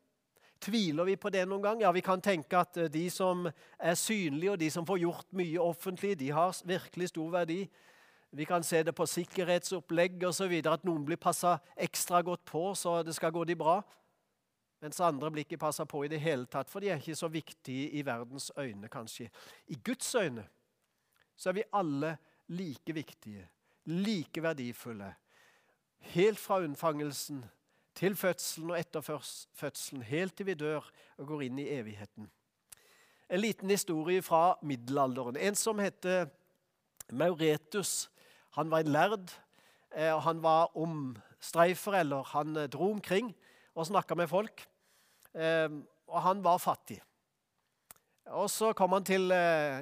Tviler 0.61 1.05
vi 1.05 1.17
på 1.17 1.31
det 1.31 1.47
noen 1.49 1.63
gang? 1.63 1.81
Ja, 1.81 1.91
Vi 1.91 2.01
kan 2.01 2.21
tenke 2.21 2.59
at 2.59 2.77
eh, 2.77 2.89
de 2.89 3.11
som 3.11 3.49
er 3.79 3.95
synlige, 3.95 4.53
og 4.53 4.61
de 4.61 4.71
som 4.71 4.87
får 4.87 4.99
gjort 4.99 5.33
mye 5.33 5.61
offentlig, 5.61 6.19
de 6.19 6.31
har 6.31 6.57
virkelig 6.65 7.09
stor 7.09 7.31
verdi. 7.31 7.65
Vi 8.31 8.45
kan 8.45 8.63
se 8.63 8.83
det 8.83 8.95
på 8.95 9.07
sikkerhetsopplegg 9.07 10.23
osv. 10.29 10.53
At 10.71 10.85
noen 10.87 11.05
blir 11.07 11.19
passa 11.21 11.57
ekstra 11.77 12.23
godt 12.23 12.45
på 12.47 12.71
så 12.79 13.01
det 13.03 13.15
skal 13.17 13.35
gå 13.35 13.45
de 13.45 13.57
bra. 13.59 13.81
Mens 14.81 15.01
andre 15.05 15.31
blir 15.31 15.45
ikke 15.45 15.61
passa 15.61 15.85
på 15.85 16.05
i 16.07 16.09
det 16.09 16.23
hele 16.23 16.47
tatt, 16.49 16.71
for 16.71 16.81
de 16.81 16.89
er 16.89 17.01
ikke 17.01 17.19
så 17.19 17.29
viktige 17.29 17.91
i 17.99 18.05
verdens 18.07 18.49
øyne, 18.57 18.89
kanskje. 18.89 19.29
I 19.69 19.77
Guds 19.85 20.15
øyne 20.15 20.47
så 21.37 21.51
er 21.51 21.59
vi 21.59 21.69
alle 21.73 22.17
like 22.49 22.95
viktige, 22.95 23.49
like 23.85 24.43
verdifulle. 24.43 25.15
Helt 26.15 26.39
fra 26.39 26.63
unnfangelsen 26.65 27.45
til 27.95 28.17
fødselen 28.17 28.71
og 28.71 28.81
etter 28.81 29.01
fødselen, 29.53 30.03
helt 30.03 30.37
til 30.37 30.47
vi 30.47 30.55
dør 30.55 30.87
og 31.19 31.27
går 31.27 31.43
inn 31.43 31.59
i 31.59 31.69
evigheten. 31.77 32.31
En 33.31 33.41
liten 33.41 33.71
historie 33.71 34.23
fra 34.23 34.59
middelalderen. 34.63 35.37
En 35.37 35.55
som 35.55 35.79
heter 35.79 36.27
Mauretus. 37.13 38.11
Han 38.57 38.71
var 38.71 38.79
en 38.83 38.93
lærd. 38.93 39.31
Eh, 39.97 40.15
og 40.15 40.23
Han 40.23 40.43
var 40.43 40.77
omstreifer, 40.77 41.93
eller 41.93 42.23
han 42.23 42.57
eh, 42.57 42.69
dro 42.69 42.93
omkring 42.93 43.35
og 43.75 43.87
snakka 43.87 44.15
med 44.15 44.29
folk. 44.29 44.67
Eh, 45.35 45.69
og 46.07 46.23
han 46.23 46.45
var 46.45 46.59
fattig. 46.59 47.01
Og 48.27 48.51
Så 48.51 48.73
kom 48.73 48.93
han 48.93 49.05
til 49.05 49.33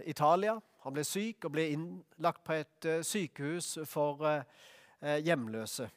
Italia. 0.06 0.60
Han 0.84 0.92
ble 0.92 1.04
syk 1.04 1.44
og 1.44 1.52
ble 1.52 1.68
innlagt 1.68 2.44
på 2.44 2.52
et 2.52 2.86
sykehus 3.04 3.78
for 3.84 4.44
hjemløse. 5.00 5.90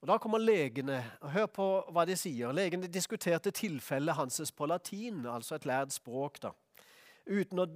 Og 0.00 0.08
Da 0.08 0.18
kommer 0.18 0.38
legene. 0.38 1.04
og 1.20 1.30
Hør 1.30 1.46
på 1.46 1.66
hva 1.90 2.04
de 2.06 2.16
sier. 2.16 2.52
Legene 2.52 2.86
diskuterte 2.86 3.50
tilfellet 3.50 4.14
hans 4.14 4.52
på 4.52 4.66
latin, 4.66 5.26
altså 5.26 5.54
et 5.54 5.66
lært 5.66 5.92
språk, 5.92 6.42
da. 6.42 6.50
Uten 7.30 7.62
å 7.62 7.66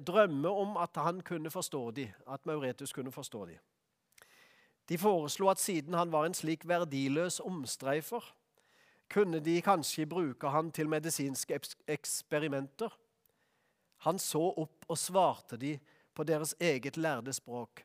drømme 0.00 0.50
om 0.50 0.76
at 0.80 0.96
han 0.96 1.20
kunne 1.20 1.52
forstå 1.52 1.82
de, 1.96 2.06
at 2.26 2.46
Mauretus 2.48 2.92
kunne 2.96 3.12
forstå 3.12 3.44
dem. 3.50 3.60
De 4.88 4.98
foreslo 4.98 5.50
at 5.52 5.60
siden 5.60 5.94
han 5.94 6.12
var 6.12 6.24
en 6.26 6.34
slik 6.36 6.64
verdiløs 6.68 7.40
omstreifer, 7.44 8.24
kunne 9.08 9.40
de 9.44 9.60
kanskje 9.64 10.06
bruke 10.08 10.48
han 10.52 10.70
til 10.72 10.88
medisinske 10.88 11.60
eksperimenter. 11.88 12.92
Han 14.04 14.18
så 14.20 14.42
opp 14.56 14.88
og 14.88 14.98
svarte 15.00 15.56
de 15.60 15.74
på 16.14 16.24
deres 16.24 16.54
eget 16.60 16.96
lærde 16.96 17.32
språk. 17.32 17.84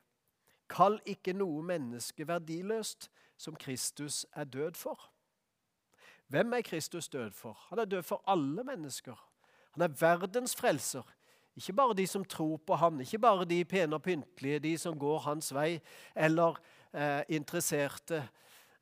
Kall 0.69 0.99
ikke 1.05 1.35
noe 1.35 1.63
menneske 1.63 2.27
verdiløst, 2.27 3.09
som 3.37 3.55
Kristus 3.59 4.25
er 4.35 4.47
død 4.47 4.79
for. 4.79 5.09
Hvem 6.31 6.53
er 6.53 6.61
Kristus 6.61 7.09
død 7.09 7.31
for? 7.35 7.57
Han 7.69 7.79
er 7.79 7.85
død 7.85 8.03
for 8.03 8.23
alle 8.27 8.63
mennesker. 8.63 9.19
Han 9.73 9.85
er 9.85 9.95
verdens 9.99 10.55
frelser. 10.55 11.03
Ikke 11.55 11.73
bare 11.73 11.93
de 11.93 12.05
som 12.07 12.25
tror 12.25 12.57
på 12.57 12.75
han, 12.75 13.01
ikke 13.01 13.19
bare 13.19 13.45
de 13.45 13.59
pene 13.65 13.95
og 13.95 14.01
pyntelige, 14.01 14.59
de 14.59 14.77
som 14.77 14.97
går 14.99 15.19
hans 15.27 15.51
vei, 15.53 15.81
eller 16.15 16.57
eh, 16.93 17.21
interesserte, 17.29 18.23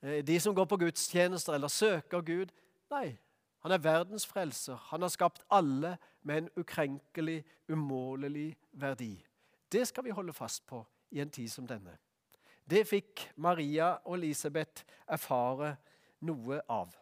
eh, 0.01 0.21
de 0.27 0.39
som 0.39 0.55
går 0.55 0.65
på 0.65 0.77
gudstjenester 0.77 1.53
eller 1.53 1.67
søker 1.67 2.21
Gud. 2.21 2.53
Nei, 2.91 3.17
han 3.63 3.71
er 3.71 3.83
verdens 3.83 4.25
frelser. 4.27 4.79
Han 4.89 5.01
har 5.01 5.12
skapt 5.12 5.43
alle 5.51 5.98
med 6.24 6.38
en 6.38 6.50
ukrenkelig, 6.57 7.43
umålelig 7.69 8.55
verdi. 8.71 9.25
Det 9.71 9.88
skal 9.88 10.03
vi 10.03 10.15
holde 10.15 10.33
fast 10.33 10.65
på 10.67 10.86
i 11.12 11.19
en 11.19 11.29
tid 11.29 11.51
som 11.51 11.67
denne. 11.67 11.98
Det 12.69 12.86
fikk 12.88 13.27
Maria 13.36 13.98
og 14.05 14.15
Elisabeth 14.15 14.83
erfare 15.07 15.75
noe 16.24 16.62
av. 16.69 17.00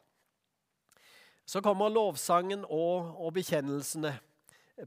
Så 1.49 1.61
kommer 1.65 1.89
lovsangen 1.89 2.61
og, 2.69 3.15
og 3.17 3.33
bekjennelsene 3.33 4.11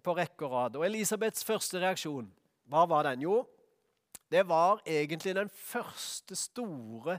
på 0.04 0.14
rekke 0.14 0.46
og 0.46 0.52
rad. 0.52 0.76
Og 0.78 0.84
Elisabeths 0.86 1.42
første 1.44 1.80
reaksjon, 1.82 2.28
hva 2.70 2.84
var 2.86 3.08
den? 3.08 3.24
Jo, 3.26 3.40
det 4.30 4.44
var 4.46 4.78
egentlig 4.86 5.34
den 5.34 5.50
første 5.50 6.36
store 6.38 7.18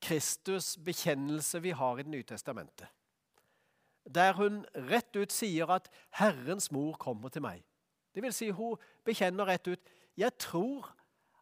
Kristus-bekjennelse 0.00 1.60
vi 1.62 1.74
har 1.76 1.98
i 1.98 2.06
Det 2.06 2.14
nye 2.14 2.22
testamentet. 2.22 2.88
Der 4.08 4.32
hun 4.32 4.64
rett 4.88 5.16
ut 5.16 5.32
sier 5.32 5.68
at 5.68 5.88
'Herrens 6.10 6.72
mor 6.72 6.96
kommer 6.96 7.28
til 7.28 7.42
meg'. 7.42 7.64
Det 8.14 8.22
vil 8.22 8.32
si, 8.32 8.50
hun 8.50 8.76
bekjenner 9.04 9.44
rett 9.44 9.68
ut 9.68 9.80
'Jeg 10.16 10.38
tror 10.38 10.96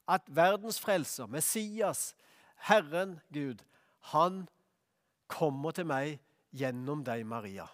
at 0.09 0.23
verdens 0.26 0.81
frelser, 0.81 1.26
Messias, 1.26 2.17
Herren 2.57 3.21
Gud, 3.33 3.62
han 4.00 4.49
kommer 5.29 5.71
til 5.71 5.87
meg 5.87 6.21
gjennom 6.56 7.04
deg, 7.04 7.25
Maria. 7.28 7.66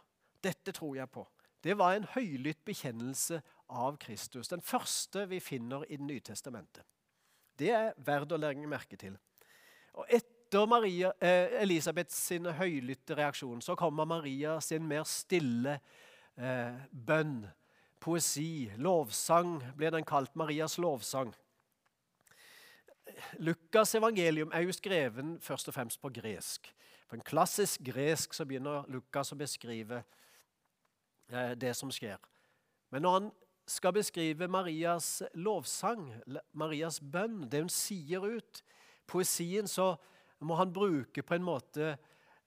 Dette 0.42 0.74
tror 0.74 0.96
jeg 0.98 1.10
på. 1.12 1.24
Det 1.62 1.76
var 1.78 1.94
en 1.94 2.08
høylytt 2.14 2.64
bekjennelse 2.66 3.38
av 3.70 3.96
Kristus. 4.02 4.50
Den 4.50 4.64
første 4.64 5.26
vi 5.30 5.38
finner 5.40 5.84
i 5.88 5.96
Det 5.96 6.06
nye 6.06 6.20
testamentet. 6.20 6.84
Det 7.56 7.70
er 7.70 7.92
verdt 7.96 8.32
å 8.32 8.40
legge 8.40 8.66
merke 8.66 8.96
til. 8.96 9.16
Og 9.94 10.06
Etter 10.08 10.66
Maria, 10.66 11.12
eh, 11.20 11.62
Elisabeths 11.62 12.16
sin 12.16 12.44
høylytte 12.44 13.14
reaksjon 13.16 13.60
så 13.62 13.76
kommer 13.76 14.04
Maria 14.04 14.60
sin 14.60 14.88
mer 14.88 15.04
stille 15.04 15.78
eh, 16.36 16.74
bønn, 16.90 17.46
poesi, 18.00 18.72
lovsang 18.76 19.60
blir 19.76 19.90
den 19.90 20.04
kalt. 20.04 20.34
Marias 20.34 20.78
lovsang. 20.78 21.32
Lukas' 23.38 23.94
evangelium 23.96 24.50
er 24.52 24.66
jo 24.66 24.72
skreven 24.72 25.36
først 25.40 25.68
og 25.68 25.74
fremst 25.74 26.00
på 26.00 26.10
gresk. 26.10 26.72
På 27.12 27.16
en 27.16 27.28
klassisk 27.28 27.82
gresk 27.84 28.32
så 28.32 28.46
begynner 28.48 28.86
Lukas 28.88 29.34
å 29.34 29.36
beskrive 29.36 29.98
eh, 31.28 31.50
det 31.60 31.74
som 31.76 31.90
skjer. 31.92 32.16
Men 32.88 33.04
når 33.04 33.16
han 33.18 33.26
skal 33.68 33.92
beskrive 33.92 34.48
Marias 34.48 35.18
lovsang, 35.36 36.06
Marias 36.56 37.02
bønn, 37.04 37.42
det 37.52 37.60
hun 37.60 37.68
sier 37.68 38.24
ut, 38.24 38.62
poesien, 39.04 39.68
så 39.68 39.90
må 40.40 40.56
han 40.56 40.72
bruke 40.72 41.20
på 41.20 41.36
en 41.36 41.44
måte 41.44 41.98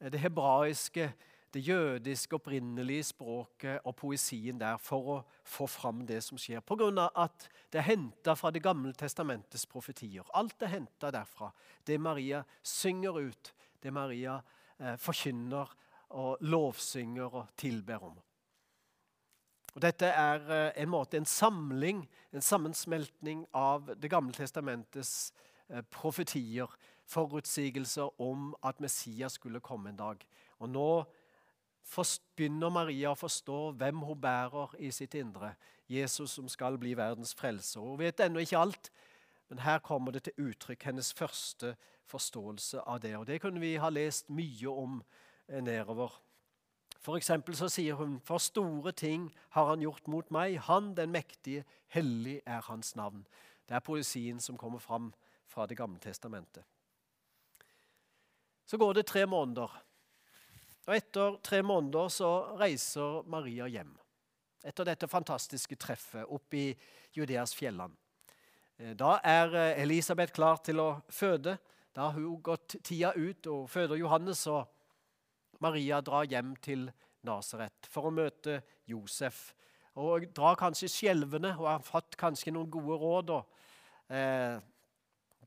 det 0.01 0.23
hebraiske 0.25 1.11
det 1.55 1.61
jødiske 1.63 2.35
opprinnelige 2.35 3.03
språket 3.13 3.85
og 3.87 3.93
poesien 3.95 4.57
der 4.59 4.79
for 4.81 5.11
å 5.13 5.19
få 5.47 5.67
fram 5.71 6.01
det 6.07 6.17
som 6.25 6.39
skjer. 6.41 6.59
Pga. 6.59 7.07
at 7.15 7.47
det 7.71 7.79
er 7.79 7.91
henta 7.93 8.35
fra 8.35 8.51
Det 8.51 8.63
gamle 8.63 8.93
testamentets 8.93 9.65
profetier. 9.65 10.23
Alt 10.33 10.61
er 10.61 10.73
henta 10.73 11.11
derfra. 11.11 11.51
Det 11.87 11.99
Maria 11.99 12.43
synger 12.61 13.29
ut, 13.29 13.53
det 13.85 13.93
Maria 13.93 14.39
eh, 14.79 14.95
forkynner 15.01 15.73
og 16.15 16.37
lovsynger 16.41 17.41
og 17.41 17.51
tilber 17.57 18.03
om. 18.09 18.17
Og 19.75 19.81
dette 19.83 20.07
er 20.07 20.51
eh, 20.55 20.81
en 20.83 20.91
måte 20.91 21.19
en 21.19 21.27
samling, 21.27 22.05
en 22.31 22.41
sammensmeltning 22.41 23.45
av 23.53 23.91
Det 23.99 24.11
gamle 24.11 24.33
testamentets 24.33 25.33
eh, 25.69 25.83
profetier, 25.91 26.71
forutsigelser 27.05 28.21
om 28.21 28.53
at 28.63 28.79
Messias 28.81 29.35
skulle 29.37 29.59
komme 29.59 29.91
en 29.91 29.99
dag. 29.99 30.23
Og 30.59 30.69
nå 30.69 30.89
begynner 31.85 32.71
Maria 32.73 33.11
å 33.11 33.19
forstå 33.19 33.75
hvem 33.77 33.99
hun 34.07 34.21
bærer 34.21 34.73
i 34.79 34.89
sitt 34.91 35.13
indre. 35.15 35.53
Jesus 35.91 36.31
som 36.31 36.47
skal 36.49 36.79
bli 36.81 36.95
verdens 36.97 37.35
frelser. 37.37 37.83
Hun 37.83 37.99
vet 37.99 38.23
ennå 38.23 38.41
ikke 38.41 38.57
alt, 38.57 38.89
men 39.49 39.61
her 39.61 39.83
kommer 39.85 40.15
det 40.15 40.23
til 40.25 40.47
uttrykk 40.49 40.87
hennes 40.87 41.11
første 41.13 41.75
forståelse 42.07 42.81
av 42.85 42.99
det. 42.99 43.15
Og 43.17 43.25
Det 43.27 43.41
kunne 43.41 43.59
vi 43.59 43.75
ha 43.75 43.89
lest 43.89 44.29
mye 44.29 44.69
om 44.69 45.01
eh, 45.47 45.61
nedover. 45.61 46.21
For 47.05 47.19
så 47.19 47.69
sier 47.69 47.93
hun, 47.93 48.19
for 48.19 48.41
store 48.41 48.91
ting 48.91 49.29
har 49.49 49.67
han 49.69 49.81
gjort 49.81 50.07
mot 50.07 50.31
meg. 50.31 50.57
Han 50.65 50.95
den 50.97 51.11
mektige, 51.11 51.65
hellig 51.87 52.41
er 52.45 52.61
hans 52.65 52.95
navn. 52.95 53.25
Det 53.69 53.75
er 53.75 53.85
poesien 53.85 54.39
som 54.39 54.57
kommer 54.57 54.79
fram 54.79 55.13
fra 55.45 55.65
Det 55.65 55.77
gamle 55.77 55.99
testamentet. 55.99 56.63
Så 58.65 58.77
går 58.77 58.93
det 58.93 59.05
tre 59.05 59.25
måneder. 59.25 59.69
Og 60.87 60.95
etter 60.95 61.37
tre 61.43 61.61
måneder 61.61 62.09
så 62.09 62.57
reiser 62.57 63.21
Maria 63.29 63.67
hjem. 63.67 63.93
Etter 64.65 64.85
dette 64.85 65.07
fantastiske 65.07 65.75
treffet 65.75 66.25
opp 66.25 66.53
i 66.53 66.71
Judeas 67.13 67.53
fjelland. 67.53 67.93
Eh, 68.77 68.93
da 68.97 69.19
er 69.23 69.53
eh, 69.53 69.81
Elisabeth 69.83 70.33
klar 70.33 70.57
til 70.65 70.81
å 70.81 70.89
føde. 71.09 71.57
Da 71.95 72.09
har 72.09 72.11
hun 72.11 72.41
gått 72.43 72.75
tida 72.83 73.13
ut 73.15 73.47
og 73.47 73.69
føder 73.71 73.95
Johannes, 73.95 74.41
og 74.51 74.67
Maria 75.63 76.01
drar 76.03 76.27
hjem 76.27 76.51
til 76.59 76.89
Nasaret 77.23 77.87
for 77.87 78.09
å 78.09 78.11
møte 78.11 78.59
Josef. 78.91 79.53
Og 79.95 80.27
drar 80.35 80.57
kanskje 80.59 80.91
skjelvende 80.91 81.53
og 81.55 81.69
har 81.69 81.85
fått 81.87 82.17
kanskje 82.19 82.51
noen 82.51 82.67
gode 82.73 82.97
råd 82.99 83.31
og 83.37 84.11
eh, 84.11 84.57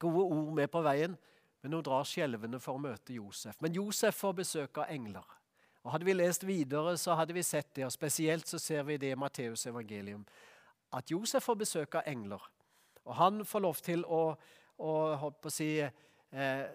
gode 0.00 0.24
ord 0.24 0.54
med 0.56 0.72
på 0.72 0.82
veien. 0.88 1.18
Men 1.60 1.76
hun 1.76 1.84
drar 1.84 2.08
skjelvende 2.08 2.62
for 2.64 2.78
å 2.78 2.82
møte 2.82 3.18
Josef. 3.18 3.60
Men 3.60 3.76
Josef 3.76 4.16
får 4.16 4.40
besøk 4.40 4.80
av 4.80 4.88
engler. 4.94 5.36
Og 5.84 5.92
Hadde 5.92 6.08
vi 6.08 6.16
lest 6.16 6.48
videre, 6.48 6.96
så 6.96 7.18
hadde 7.18 7.36
vi 7.36 7.44
sett 7.44 7.74
det, 7.76 7.84
og 7.84 7.92
spesielt 7.92 8.48
så 8.48 8.58
ser 8.60 8.88
vi 8.88 8.96
det 8.96 9.12
i 9.12 9.20
Matteus 9.20 9.66
evangelium, 9.68 10.24
at 10.92 11.10
Josef 11.12 11.44
får 11.44 11.60
besøk 11.60 12.00
av 12.00 12.08
engler. 12.08 12.42
Og 13.04 13.14
han 13.16 13.44
får 13.44 13.64
lov 13.64 13.80
til 13.84 14.04
å, 14.04 14.22
å, 14.84 14.92
å 15.28 15.52
si, 15.52 15.70
eh, 16.32 16.66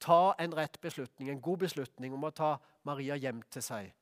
ta 0.00 0.34
en 0.38 0.54
rett 0.56 0.80
beslutning, 0.80 1.30
en 1.30 1.42
god 1.42 1.64
beslutning 1.66 2.14
om 2.16 2.24
å 2.24 2.32
ta 2.34 2.54
Maria 2.88 3.18
hjem 3.20 3.42
til 3.52 3.64
seg, 3.64 3.92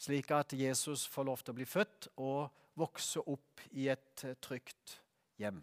slik 0.00 0.30
at 0.34 0.54
Jesus 0.56 1.06
får 1.10 1.28
lov 1.28 1.42
til 1.42 1.54
å 1.54 1.58
bli 1.58 1.68
født 1.68 2.10
og 2.22 2.50
vokse 2.78 3.22
opp 3.26 3.64
i 3.72 3.88
et 3.92 4.24
eh, 4.24 4.38
trygt 4.40 5.00
hjem. 5.40 5.60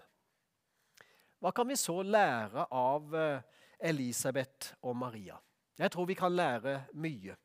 Hva 1.39 1.53
kan 1.53 1.69
vi 1.69 1.77
så 1.77 2.01
lære 2.01 2.67
av 2.73 3.13
eh, 3.15 3.59
Elisabeth 3.89 4.73
og 4.81 4.97
Maria? 4.97 5.37
Jeg 5.77 5.93
tror 5.93 6.07
vi 6.09 6.17
kan 6.17 6.33
lære 6.33 6.79
mye. 6.97 7.35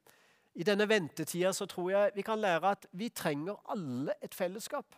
I 0.55 0.65
denne 0.65 0.89
ventetida 0.89 1.53
så 1.57 1.67
tror 1.69 1.91
jeg 1.93 2.13
vi 2.17 2.25
kan 2.25 2.41
lære 2.41 2.75
at 2.75 2.87
vi 2.97 3.09
trenger 3.09 3.61
alle 3.73 4.17
et 4.21 4.35
fellesskap. 4.35 4.97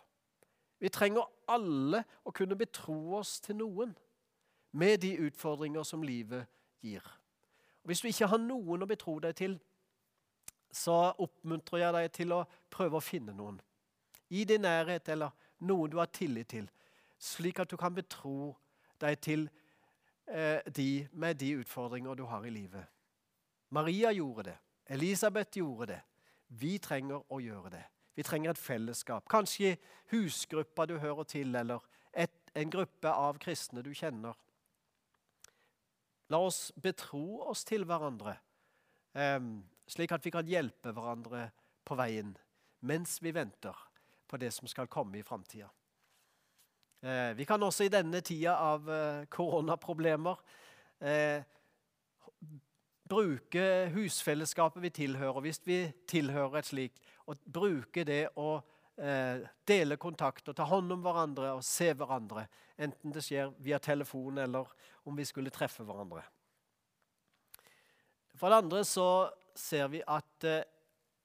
Vi 0.79 0.91
trenger 0.91 1.27
alle 1.47 2.03
å 2.27 2.33
kunne 2.35 2.57
betro 2.59 3.15
oss 3.19 3.37
til 3.43 3.59
noen 3.61 3.93
med 4.75 4.99
de 5.03 5.13
utfordringer 5.27 5.83
som 5.87 6.03
livet 6.03 6.45
gir. 6.83 7.05
Og 7.83 7.91
hvis 7.91 8.01
du 8.03 8.09
ikke 8.09 8.27
har 8.27 8.41
noen 8.41 8.83
å 8.83 8.89
betro 8.89 9.17
deg 9.23 9.35
til, 9.37 9.55
så 10.75 11.13
oppmuntrer 11.23 11.85
jeg 11.85 11.95
deg 11.95 12.11
til 12.11 12.33
å 12.35 12.41
prøve 12.73 12.99
å 12.99 13.03
finne 13.03 13.35
noen 13.35 13.61
i 14.29 14.43
din 14.43 14.65
nærhet 14.65 15.09
eller 15.09 15.31
noen 15.63 15.91
du 15.91 15.99
har 16.01 16.09
tillit 16.11 16.49
til, 16.49 16.67
slik 17.21 17.59
at 17.61 17.69
du 17.71 17.77
kan 17.77 17.93
betro 17.95 18.55
deg 18.99 19.19
til 19.23 19.47
eh, 20.27 20.59
de 20.75 21.07
med 21.13 21.37
de 21.39 21.51
utfordringer 21.61 22.17
du 22.17 22.25
har 22.27 22.45
i 22.45 22.53
livet. 22.53 22.85
Maria 23.69 24.11
gjorde 24.11 24.49
det. 24.49 24.57
Elisabeth 24.85 25.57
gjorde 25.57 25.93
det. 25.93 26.01
Vi 26.47 26.77
trenger 26.77 27.23
å 27.33 27.39
gjøre 27.41 27.71
det. 27.73 27.83
Vi 28.15 28.23
trenger 28.23 28.53
et 28.53 28.61
fellesskap. 28.61 29.25
Kanskje 29.29 29.75
husgruppa 30.11 30.85
du 30.85 30.97
hører 30.99 31.23
til, 31.23 31.55
eller 31.55 31.83
et, 32.13 32.33
en 32.55 32.69
gruppe 32.71 33.11
av 33.11 33.39
kristne 33.41 33.83
du 33.83 33.91
kjenner. 33.93 34.35
La 36.33 36.39
oss 36.41 36.71
betro 36.81 37.41
oss 37.45 37.63
til 37.67 37.85
hverandre, 37.85 38.37
eh, 39.13 39.39
slik 39.87 40.11
at 40.11 40.25
vi 40.25 40.33
kan 40.33 40.47
hjelpe 40.47 40.93
hverandre 40.95 41.49
på 41.85 41.97
veien 41.99 42.35
mens 42.85 43.17
vi 43.21 43.31
venter 43.33 43.75
på 44.27 44.37
det 44.37 44.51
som 44.53 44.67
skal 44.69 44.89
komme 44.91 45.19
i 45.19 45.25
framtida. 45.25 45.69
Eh, 47.05 47.37
vi 47.37 47.45
kan 47.45 47.63
også 47.63 47.85
i 47.85 47.93
denne 47.93 48.21
tida 48.25 48.55
av 48.57 48.89
eh, 48.89 49.25
koronaproblemer 49.29 50.39
eh, 51.01 51.43
bruke 53.05 53.65
husfellesskapet 53.93 54.81
vi 54.81 54.89
tilhører, 54.89 55.41
hvis 55.45 55.61
vi 55.65 55.79
tilhører 56.09 56.59
et 56.59 56.69
slikt, 56.71 57.03
og 57.29 57.41
bruke 57.45 58.05
det 58.07 58.23
å 58.41 58.57
eh, 58.97 59.43
dele 59.67 59.97
kontakt 60.01 60.47
og 60.49 60.55
ta 60.57 60.67
hånd 60.69 60.93
om 60.95 61.03
hverandre 61.05 61.53
og 61.57 61.63
se 61.65 61.91
hverandre. 61.93 62.45
Enten 62.77 63.13
det 63.15 63.23
skjer 63.25 63.53
via 63.63 63.79
telefon 63.79 64.39
eller 64.43 64.69
om 65.05 65.15
vi 65.17 65.25
skulle 65.27 65.53
treffe 65.53 65.85
hverandre. 65.87 66.23
For 68.35 68.51
det 68.51 68.63
andre 68.65 68.83
så 68.87 69.09
ser 69.55 69.87
vi 69.93 70.01
at 70.03 70.47
eh, 70.47 70.63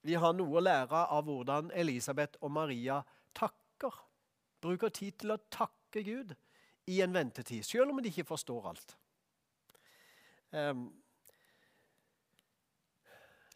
vi 0.07 0.17
har 0.17 0.33
noe 0.37 0.57
å 0.57 0.65
lære 0.65 1.07
av 1.13 1.27
hvordan 1.27 1.73
Elisabeth 1.77 2.41
og 2.41 2.55
Maria 2.55 3.01
takker. 3.37 3.99
Bruker 4.61 4.93
tid 4.95 5.19
til 5.21 5.35
å 5.35 5.43
takke 5.53 6.03
Gud 6.05 6.33
i 6.91 7.01
en 7.05 7.15
ventetid, 7.15 7.65
selv 7.67 7.93
om 7.93 8.01
de 8.01 8.11
ikke 8.11 8.29
forstår 8.29 8.71
alt. 8.73 8.97
Um, 10.51 10.89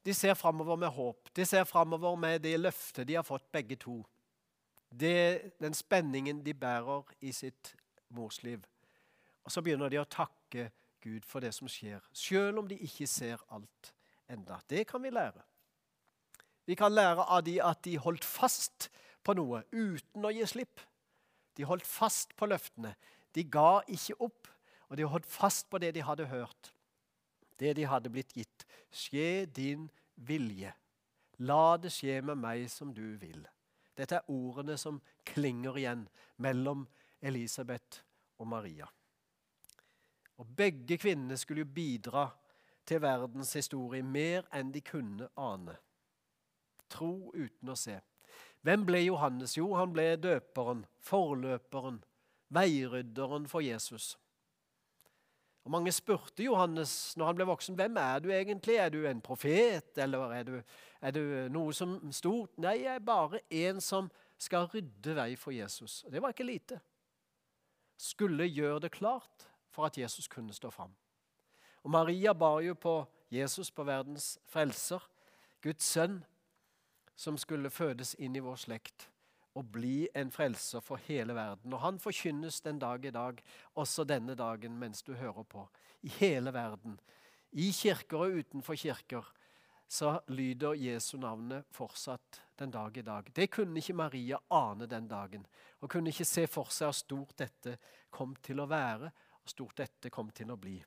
de 0.05 0.15
ser 0.15 0.35
framover 0.35 0.77
med 0.77 0.89
håp. 0.89 1.29
De 1.37 1.45
ser 1.47 1.65
framover 1.65 2.17
med 2.17 2.43
det 2.45 2.59
løftet 2.61 3.09
de 3.09 3.17
har 3.17 3.25
fått, 3.25 3.47
begge 3.53 3.77
to. 3.81 4.03
Det, 4.91 5.57
den 5.61 5.75
spenningen 5.75 6.43
de 6.45 6.55
bærer 6.55 7.09
i 7.21 7.33
sitt 7.33 7.75
morsliv. 8.09 8.63
Og 9.45 9.53
så 9.53 9.63
begynner 9.65 9.89
de 9.89 10.01
å 10.01 10.09
takke 10.09 10.71
Gud 11.05 11.25
for 11.29 11.45
det 11.45 11.53
som 11.57 11.69
skjer, 11.69 12.05
selv 12.13 12.63
om 12.63 12.69
de 12.69 12.79
ikke 12.85 13.09
ser 13.09 13.41
alt 13.53 13.93
enda. 14.31 14.61
Det 14.69 14.87
kan 14.89 15.03
vi 15.03 15.13
lære. 15.13 15.43
Vi 16.65 16.77
kan 16.81 16.93
lære 16.93 17.25
av 17.25 17.43
de 17.45 17.59
at 17.61 17.83
de 17.85 17.99
holdt 18.01 18.25
fast 18.25 18.89
på 19.25 19.35
noe 19.37 19.65
uten 19.73 20.25
å 20.25 20.33
gi 20.33 20.47
slipp. 20.49 20.81
De 21.57 21.65
holdt 21.69 21.87
fast 21.87 22.33
på 22.37 22.49
løftene. 22.49 22.95
De 23.35 23.45
ga 23.45 23.83
ikke 23.89 24.17
opp, 24.21 24.49
og 24.89 24.97
de 24.97 25.09
holdt 25.09 25.29
fast 25.29 25.69
på 25.71 25.81
det 25.81 25.95
de 25.97 26.05
hadde 26.05 26.29
hørt 26.29 26.74
det 27.61 27.75
de 27.79 27.87
hadde 27.89 28.11
blitt 28.13 28.35
gitt. 28.37 28.67
Skje 28.91 29.47
din 29.47 29.89
vilje. 30.15 30.73
La 31.39 31.77
det 31.77 31.93
skje 31.95 32.21
med 32.23 32.39
meg 32.39 32.69
som 32.71 32.93
du 32.95 33.17
vil. 33.19 33.43
Dette 33.95 34.19
er 34.19 34.31
ordene 34.31 34.77
som 34.79 35.01
klinger 35.27 35.79
igjen 35.79 36.07
mellom 36.43 36.87
Elisabeth 37.23 38.03
og 38.39 38.49
Maria. 38.51 38.87
Og 40.39 40.47
Begge 40.57 40.99
kvinnene 40.99 41.37
skulle 41.39 41.63
jo 41.63 41.75
bidra 41.75 42.29
til 42.87 43.01
verdens 43.03 43.55
historie 43.55 44.03
mer 44.03 44.49
enn 44.53 44.73
de 44.75 44.83
kunne 44.85 45.29
ane. 45.39 45.77
Tro 46.91 47.31
uten 47.35 47.71
å 47.71 47.79
se. 47.79 48.01
Hvem 48.65 48.85
ble 48.89 49.05
Johannes? 49.05 49.57
Jo, 49.57 49.71
han 49.79 49.93
ble 49.93 50.15
døperen, 50.17 50.85
forløperen, 51.05 52.03
veirydderen 52.55 53.49
for 53.49 53.65
Jesus. 53.65 54.15
Og 55.65 55.71
Mange 55.71 55.93
spurte 55.93 56.45
Johannes 56.45 57.15
når 57.17 57.27
han 57.27 57.39
ble 57.39 57.47
voksen 57.49 57.77
hvem 57.79 57.97
er 57.97 58.19
du 58.21 58.29
egentlig. 58.31 58.77
Er 58.77 58.91
du 58.93 59.07
en 59.09 59.23
profet, 59.25 59.97
eller 59.97 60.35
er 60.37 60.45
du, 60.45 60.59
er 61.01 61.15
du 61.17 61.23
noe 61.53 61.73
som 61.73 61.97
stort? 62.13 62.53
Nei, 62.61 62.83
jeg 62.83 62.99
er 62.99 63.07
bare 63.07 63.41
en 63.49 63.81
som 63.81 64.11
skal 64.39 64.69
rydde 64.69 65.15
vei 65.17 65.31
for 65.41 65.57
Jesus. 65.57 66.03
Og 66.05 66.13
Det 66.13 66.23
var 66.23 66.35
ikke 66.35 66.45
lite. 66.45 66.81
Skulle 67.97 68.51
gjøre 68.51 68.85
det 68.85 68.93
klart 68.93 69.49
for 69.73 69.89
at 69.89 69.99
Jesus 69.99 70.29
kunne 70.29 70.53
stå 70.53 70.71
fram. 70.71 70.93
Og 71.85 71.91
Maria 71.91 72.33
bar 72.33 72.61
jo 72.61 72.75
på 72.75 73.05
Jesus, 73.33 73.71
på 73.71 73.85
verdens 73.85 74.39
frelser, 74.47 75.01
Guds 75.63 75.85
sønn, 75.85 76.21
som 77.17 77.39
skulle 77.39 77.71
fødes 77.71 78.15
inn 78.19 78.37
i 78.37 78.43
vår 78.43 78.57
slekt 78.61 79.09
og 79.55 79.71
bli 79.75 80.09
en 80.19 80.33
frelser 80.35 80.83
for 80.83 81.01
hele 81.07 81.35
verden. 81.37 81.73
Og 81.73 81.83
han 81.85 82.01
forkynnes 82.03 82.61
den 82.65 82.81
dag 82.83 83.05
i 83.07 83.15
dag, 83.15 83.39
også 83.75 84.05
denne 84.05 84.35
dagen 84.35 84.79
mens 84.79 85.03
du 85.03 85.15
hører 85.15 85.47
på. 85.47 85.69
I 86.03 86.11
hele 86.19 86.53
verden. 86.53 86.99
I 87.53 87.71
kirker 87.73 88.27
og 88.27 88.41
utenfor 88.41 88.75
kirker 88.75 89.27
så 89.89 90.17
lyder 90.33 90.75
Jesu 90.75 91.19
navnet 91.21 91.69
fortsatt 91.71 92.41
den 92.59 92.73
dag 92.75 92.97
i 92.97 93.05
dag. 93.07 93.29
Det 93.35 93.51
kunne 93.53 93.79
ikke 93.79 93.95
Maria 93.95 94.41
ane 94.51 94.89
den 94.91 95.07
dagen. 95.09 95.47
Og 95.81 95.91
kunne 95.91 96.11
ikke 96.11 96.27
se 96.27 96.47
for 96.51 96.73
seg 96.73 96.89
hvor 96.89 96.99
stort 96.99 97.39
dette 97.39 97.77
kom 98.11 98.35
til 98.43 98.63
å 98.63 98.67
være, 98.71 99.13
og 99.45 99.53
stort 99.53 99.79
dette 99.79 100.11
kom 100.11 100.33
til 100.35 100.51
å 100.51 100.59
bli. 100.59 100.81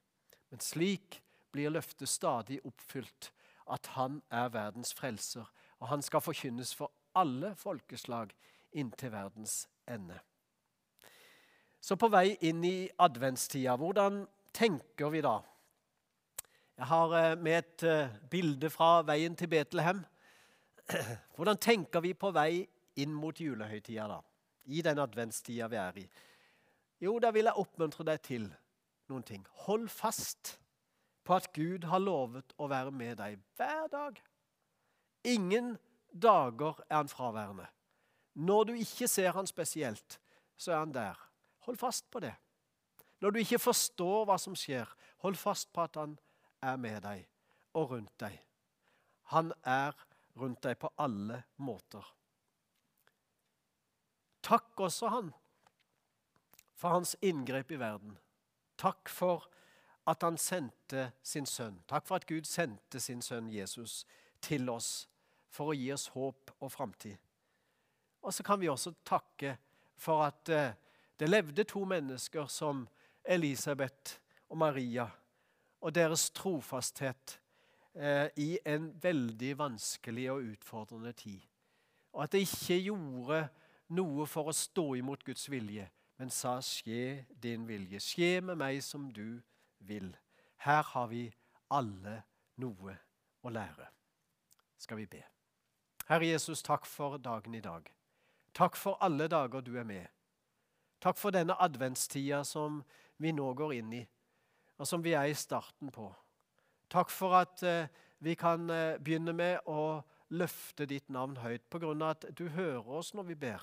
Men 0.51 0.63
slik 0.63 1.21
blir 1.53 1.71
løftet 1.71 2.09
stadig 2.09 2.59
oppfylt, 2.67 3.31
at 3.67 3.93
han 3.95 4.21
er 4.31 4.51
verdens 4.51 4.93
frelser, 4.95 5.47
og 5.79 5.89
han 5.91 6.03
skal 6.03 6.23
forkynnes 6.23 6.73
for 6.75 6.91
alle 7.17 7.53
folkeslag 7.59 8.33
inntil 8.71 9.11
verdens 9.11 9.67
ende. 9.87 10.19
Så 11.81 11.95
på 11.95 12.09
vei 12.11 12.35
inn 12.49 12.63
i 12.65 12.89
adventstida, 12.99 13.77
hvordan 13.79 14.25
tenker 14.53 15.11
vi 15.13 15.21
da? 15.23 15.37
Jeg 16.77 16.85
har 16.85 17.13
eh, 17.17 17.35
med 17.41 17.57
et 17.57 17.83
eh, 17.87 18.15
bilde 18.29 18.69
fra 18.69 19.01
veien 19.07 19.35
til 19.35 19.49
Betlehem. 19.49 20.03
Hvordan 21.35 21.57
tenker 21.57 21.99
vi 21.99 22.13
på 22.13 22.29
vei 22.31 22.67
inn 23.01 23.15
mot 23.17 23.39
julehøytida, 23.41 24.05
da? 24.07 24.21
I 24.71 24.83
den 24.85 25.01
adventstida 25.01 25.67
vi 25.67 25.79
er 25.81 25.97
i? 25.99 26.05
Jo, 27.01 27.17
da 27.19 27.31
vil 27.35 27.49
jeg 27.49 27.59
oppmuntre 27.59 28.05
deg 28.07 28.21
til 28.23 28.45
noen 29.09 29.25
ting. 29.25 29.43
Hold 29.65 29.89
fast 29.89 30.53
på 31.27 31.35
at 31.35 31.49
Gud 31.55 31.89
har 31.91 31.99
lovet 31.99 32.53
å 32.57 32.69
være 32.71 32.93
med 32.95 33.17
deg 33.19 33.41
hver 33.59 33.89
dag. 33.91 34.21
Ingen 35.27 35.75
dager 36.13 36.79
er 36.87 37.01
han 37.01 37.11
fraværende. 37.11 37.67
Når 38.37 38.63
du 38.63 38.73
ikke 38.77 39.07
ser 39.09 39.31
han 39.33 39.47
spesielt, 39.49 40.19
så 40.57 40.71
er 40.71 40.79
han 40.79 40.93
der. 40.93 41.17
Hold 41.65 41.77
fast 41.77 42.11
på 42.11 42.19
det. 42.19 42.33
Når 43.19 43.33
du 43.33 43.39
ikke 43.39 43.59
forstår 43.59 44.27
hva 44.29 44.37
som 44.37 44.55
skjer, 44.55 44.85
hold 45.25 45.35
fast 45.35 45.71
på 45.73 45.81
at 45.81 45.97
han 45.97 46.17
er 46.61 46.77
med 46.77 47.01
deg. 47.01 47.25
og 47.77 47.91
rundt 47.91 48.19
deg. 48.19 48.39
Han 49.29 49.51
er 49.63 49.93
rundt 50.39 50.63
deg 50.63 50.79
på 50.81 50.89
alle 50.97 51.43
måter. 51.61 52.05
Takk 54.41 54.79
også 54.79 55.11
han 55.13 55.29
for 56.73 56.89
hans 56.89 57.15
inngrep 57.21 57.71
i 57.71 57.79
verden. 57.79 58.17
Takk 58.77 59.09
for 59.09 59.45
at 60.07 60.23
han 60.23 60.37
sendte 60.41 61.11
sin 61.21 61.45
sønn. 61.45 61.83
Takk 61.87 62.07
for 62.07 62.15
at 62.15 62.25
Gud 62.25 62.49
sendte 62.49 62.99
sin 62.99 63.21
sønn 63.21 63.51
Jesus 63.53 64.05
til 64.41 64.69
oss 64.73 65.07
for 65.53 65.69
å 65.69 65.77
gi 65.77 65.91
oss 65.93 66.07
håp 66.15 66.53
og 66.57 66.71
framtid. 66.71 67.17
Og 68.27 68.33
så 68.33 68.43
kan 68.43 68.59
vi 68.59 68.67
også 68.67 68.91
takke 69.07 69.53
for 69.95 70.25
at 70.25 70.49
eh, 70.51 70.73
det 71.19 71.29
levde 71.29 71.63
to 71.63 71.85
mennesker 71.87 72.47
som 72.51 72.87
Elisabeth 73.23 74.19
og 74.49 74.57
Maria, 74.57 75.07
og 75.81 75.95
deres 75.95 76.29
trofasthet 76.35 77.39
eh, 77.95 78.27
i 78.35 78.59
en 78.65 78.91
veldig 79.01 79.53
vanskelig 79.57 80.31
og 80.31 80.43
utfordrende 80.51 81.13
tid. 81.13 81.39
Og 82.13 82.23
at 82.23 82.35
det 82.35 82.43
ikke 82.43 82.81
gjorde 82.89 83.41
noe 83.95 84.27
for 84.27 84.51
å 84.51 84.55
stå 84.55 84.85
imot 84.99 85.23
Guds 85.23 85.47
vilje, 85.51 85.87
men 86.17 86.29
sa 86.29 86.59
'skje 86.59 87.25
din 87.29 87.67
vilje'. 87.67 88.03
Skje 88.03 88.41
med 88.41 88.57
meg 88.57 88.83
som 88.83 89.11
du 89.11 89.41
vil. 89.79 90.17
Her 90.57 90.83
har 90.83 91.07
vi 91.07 91.31
alle 91.71 92.23
noe 92.57 92.97
å 93.43 93.49
lære. 93.49 93.87
Skal 94.77 94.97
vi 94.97 95.05
be. 95.05 95.23
Herre 96.07 96.25
Jesus, 96.25 96.61
takk 96.61 96.85
for 96.85 97.17
dagen 97.17 97.55
i 97.55 97.61
dag. 97.61 97.96
Takk 98.57 98.75
for 98.75 98.97
alle 99.05 99.27
dager 99.29 99.61
du 99.61 99.75
er 99.77 99.85
med. 99.85 100.05
Takk 101.01 101.19
for 101.21 101.29
denne 101.29 101.53
adventstida 101.61 102.41
som 102.43 102.79
vi 103.21 103.29
nå 103.31 103.51
går 103.53 103.75
inn 103.77 103.91
i, 103.93 104.01
og 104.81 104.87
som 104.89 105.03
vi 105.05 105.13
er 105.13 105.29
i 105.29 105.35
starten 105.37 105.91
på. 105.93 106.07
Takk 106.89 107.11
for 107.13 107.35
at 107.37 107.61
eh, 107.63 107.91
vi 108.25 108.33
kan 108.33 108.65
eh, 108.73 108.97
begynne 108.97 109.35
med 109.37 109.69
å 109.69 110.01
løfte 110.33 110.87
ditt 110.89 111.05
navn 111.13 111.37
høyt 111.43 111.67
på 111.69 111.83
grunn 111.83 112.01
av 112.01 112.15
at 112.15 112.25
du 112.33 112.47
hører 112.55 112.89
oss 112.97 113.13
når 113.13 113.29
vi 113.29 113.37
ber. 113.45 113.61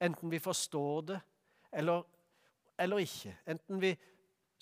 Enten 0.00 0.32
vi 0.32 0.40
forstår 0.40 1.02
det 1.10 1.20
eller, 1.72 2.06
eller 2.80 3.04
ikke. 3.04 3.34
Enten 3.44 3.82
vi 3.82 3.92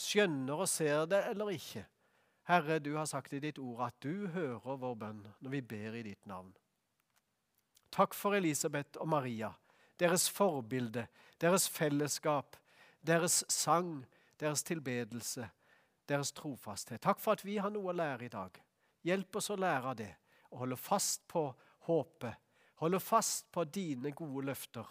skjønner 0.00 0.64
og 0.64 0.68
ser 0.68 1.06
det 1.06 1.22
eller 1.30 1.52
ikke. 1.54 1.84
Herre, 2.50 2.80
du 2.82 2.96
har 2.96 3.06
sagt 3.06 3.32
i 3.36 3.40
ditt 3.40 3.62
ord 3.62 3.86
at 3.86 4.02
du 4.02 4.26
hører 4.34 4.82
vår 4.82 4.98
bønn 4.98 5.22
når 5.38 5.54
vi 5.54 5.62
ber 5.62 6.00
i 6.00 6.04
ditt 6.08 6.26
navn. 6.26 6.50
Takk 7.92 8.14
for 8.16 8.34
Elisabeth 8.34 9.00
og 9.00 9.08
Maria, 9.08 9.52
deres 10.00 10.30
forbilde, 10.30 11.06
deres 11.40 11.68
fellesskap, 11.68 12.56
deres 13.06 13.44
sang, 13.48 14.04
deres 14.40 14.62
tilbedelse, 14.62 15.48
deres 16.08 16.32
trofasthet. 16.32 17.02
Takk 17.02 17.20
for 17.20 17.36
at 17.36 17.44
vi 17.44 17.58
har 17.60 17.70
noe 17.70 17.92
å 17.92 17.96
lære 17.96 18.26
i 18.26 18.32
dag. 18.32 18.56
Hjelp 19.04 19.36
oss 19.36 19.50
å 19.50 19.58
lære 19.60 19.92
av 19.92 19.98
det 19.98 20.12
og 20.52 20.64
holde 20.64 20.76
fast 20.76 21.26
på 21.28 21.46
håpet. 21.88 22.34
Holde 22.82 23.00
fast 23.00 23.46
på 23.52 23.64
dine 23.64 24.12
gode 24.16 24.46
løfter. 24.46 24.86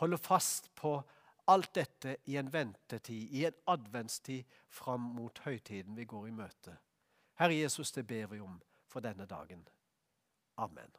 Holde 0.00 0.18
fast 0.18 0.70
på 0.74 0.96
alt 1.48 1.72
dette 1.74 2.16
i 2.28 2.36
en 2.36 2.52
ventetid, 2.52 3.32
i 3.32 3.44
en 3.48 3.56
adventstid 3.72 4.44
fram 4.68 5.10
mot 5.16 5.38
høytiden 5.46 5.96
vi 5.96 6.04
går 6.04 6.28
i 6.28 6.36
møte. 6.36 6.76
Herre 7.40 7.56
Jesus, 7.56 7.92
det 7.92 8.06
ber 8.06 8.26
vi 8.32 8.40
om 8.40 8.58
for 8.88 9.04
denne 9.04 9.26
dagen. 9.26 9.64
Amen. 10.58 10.90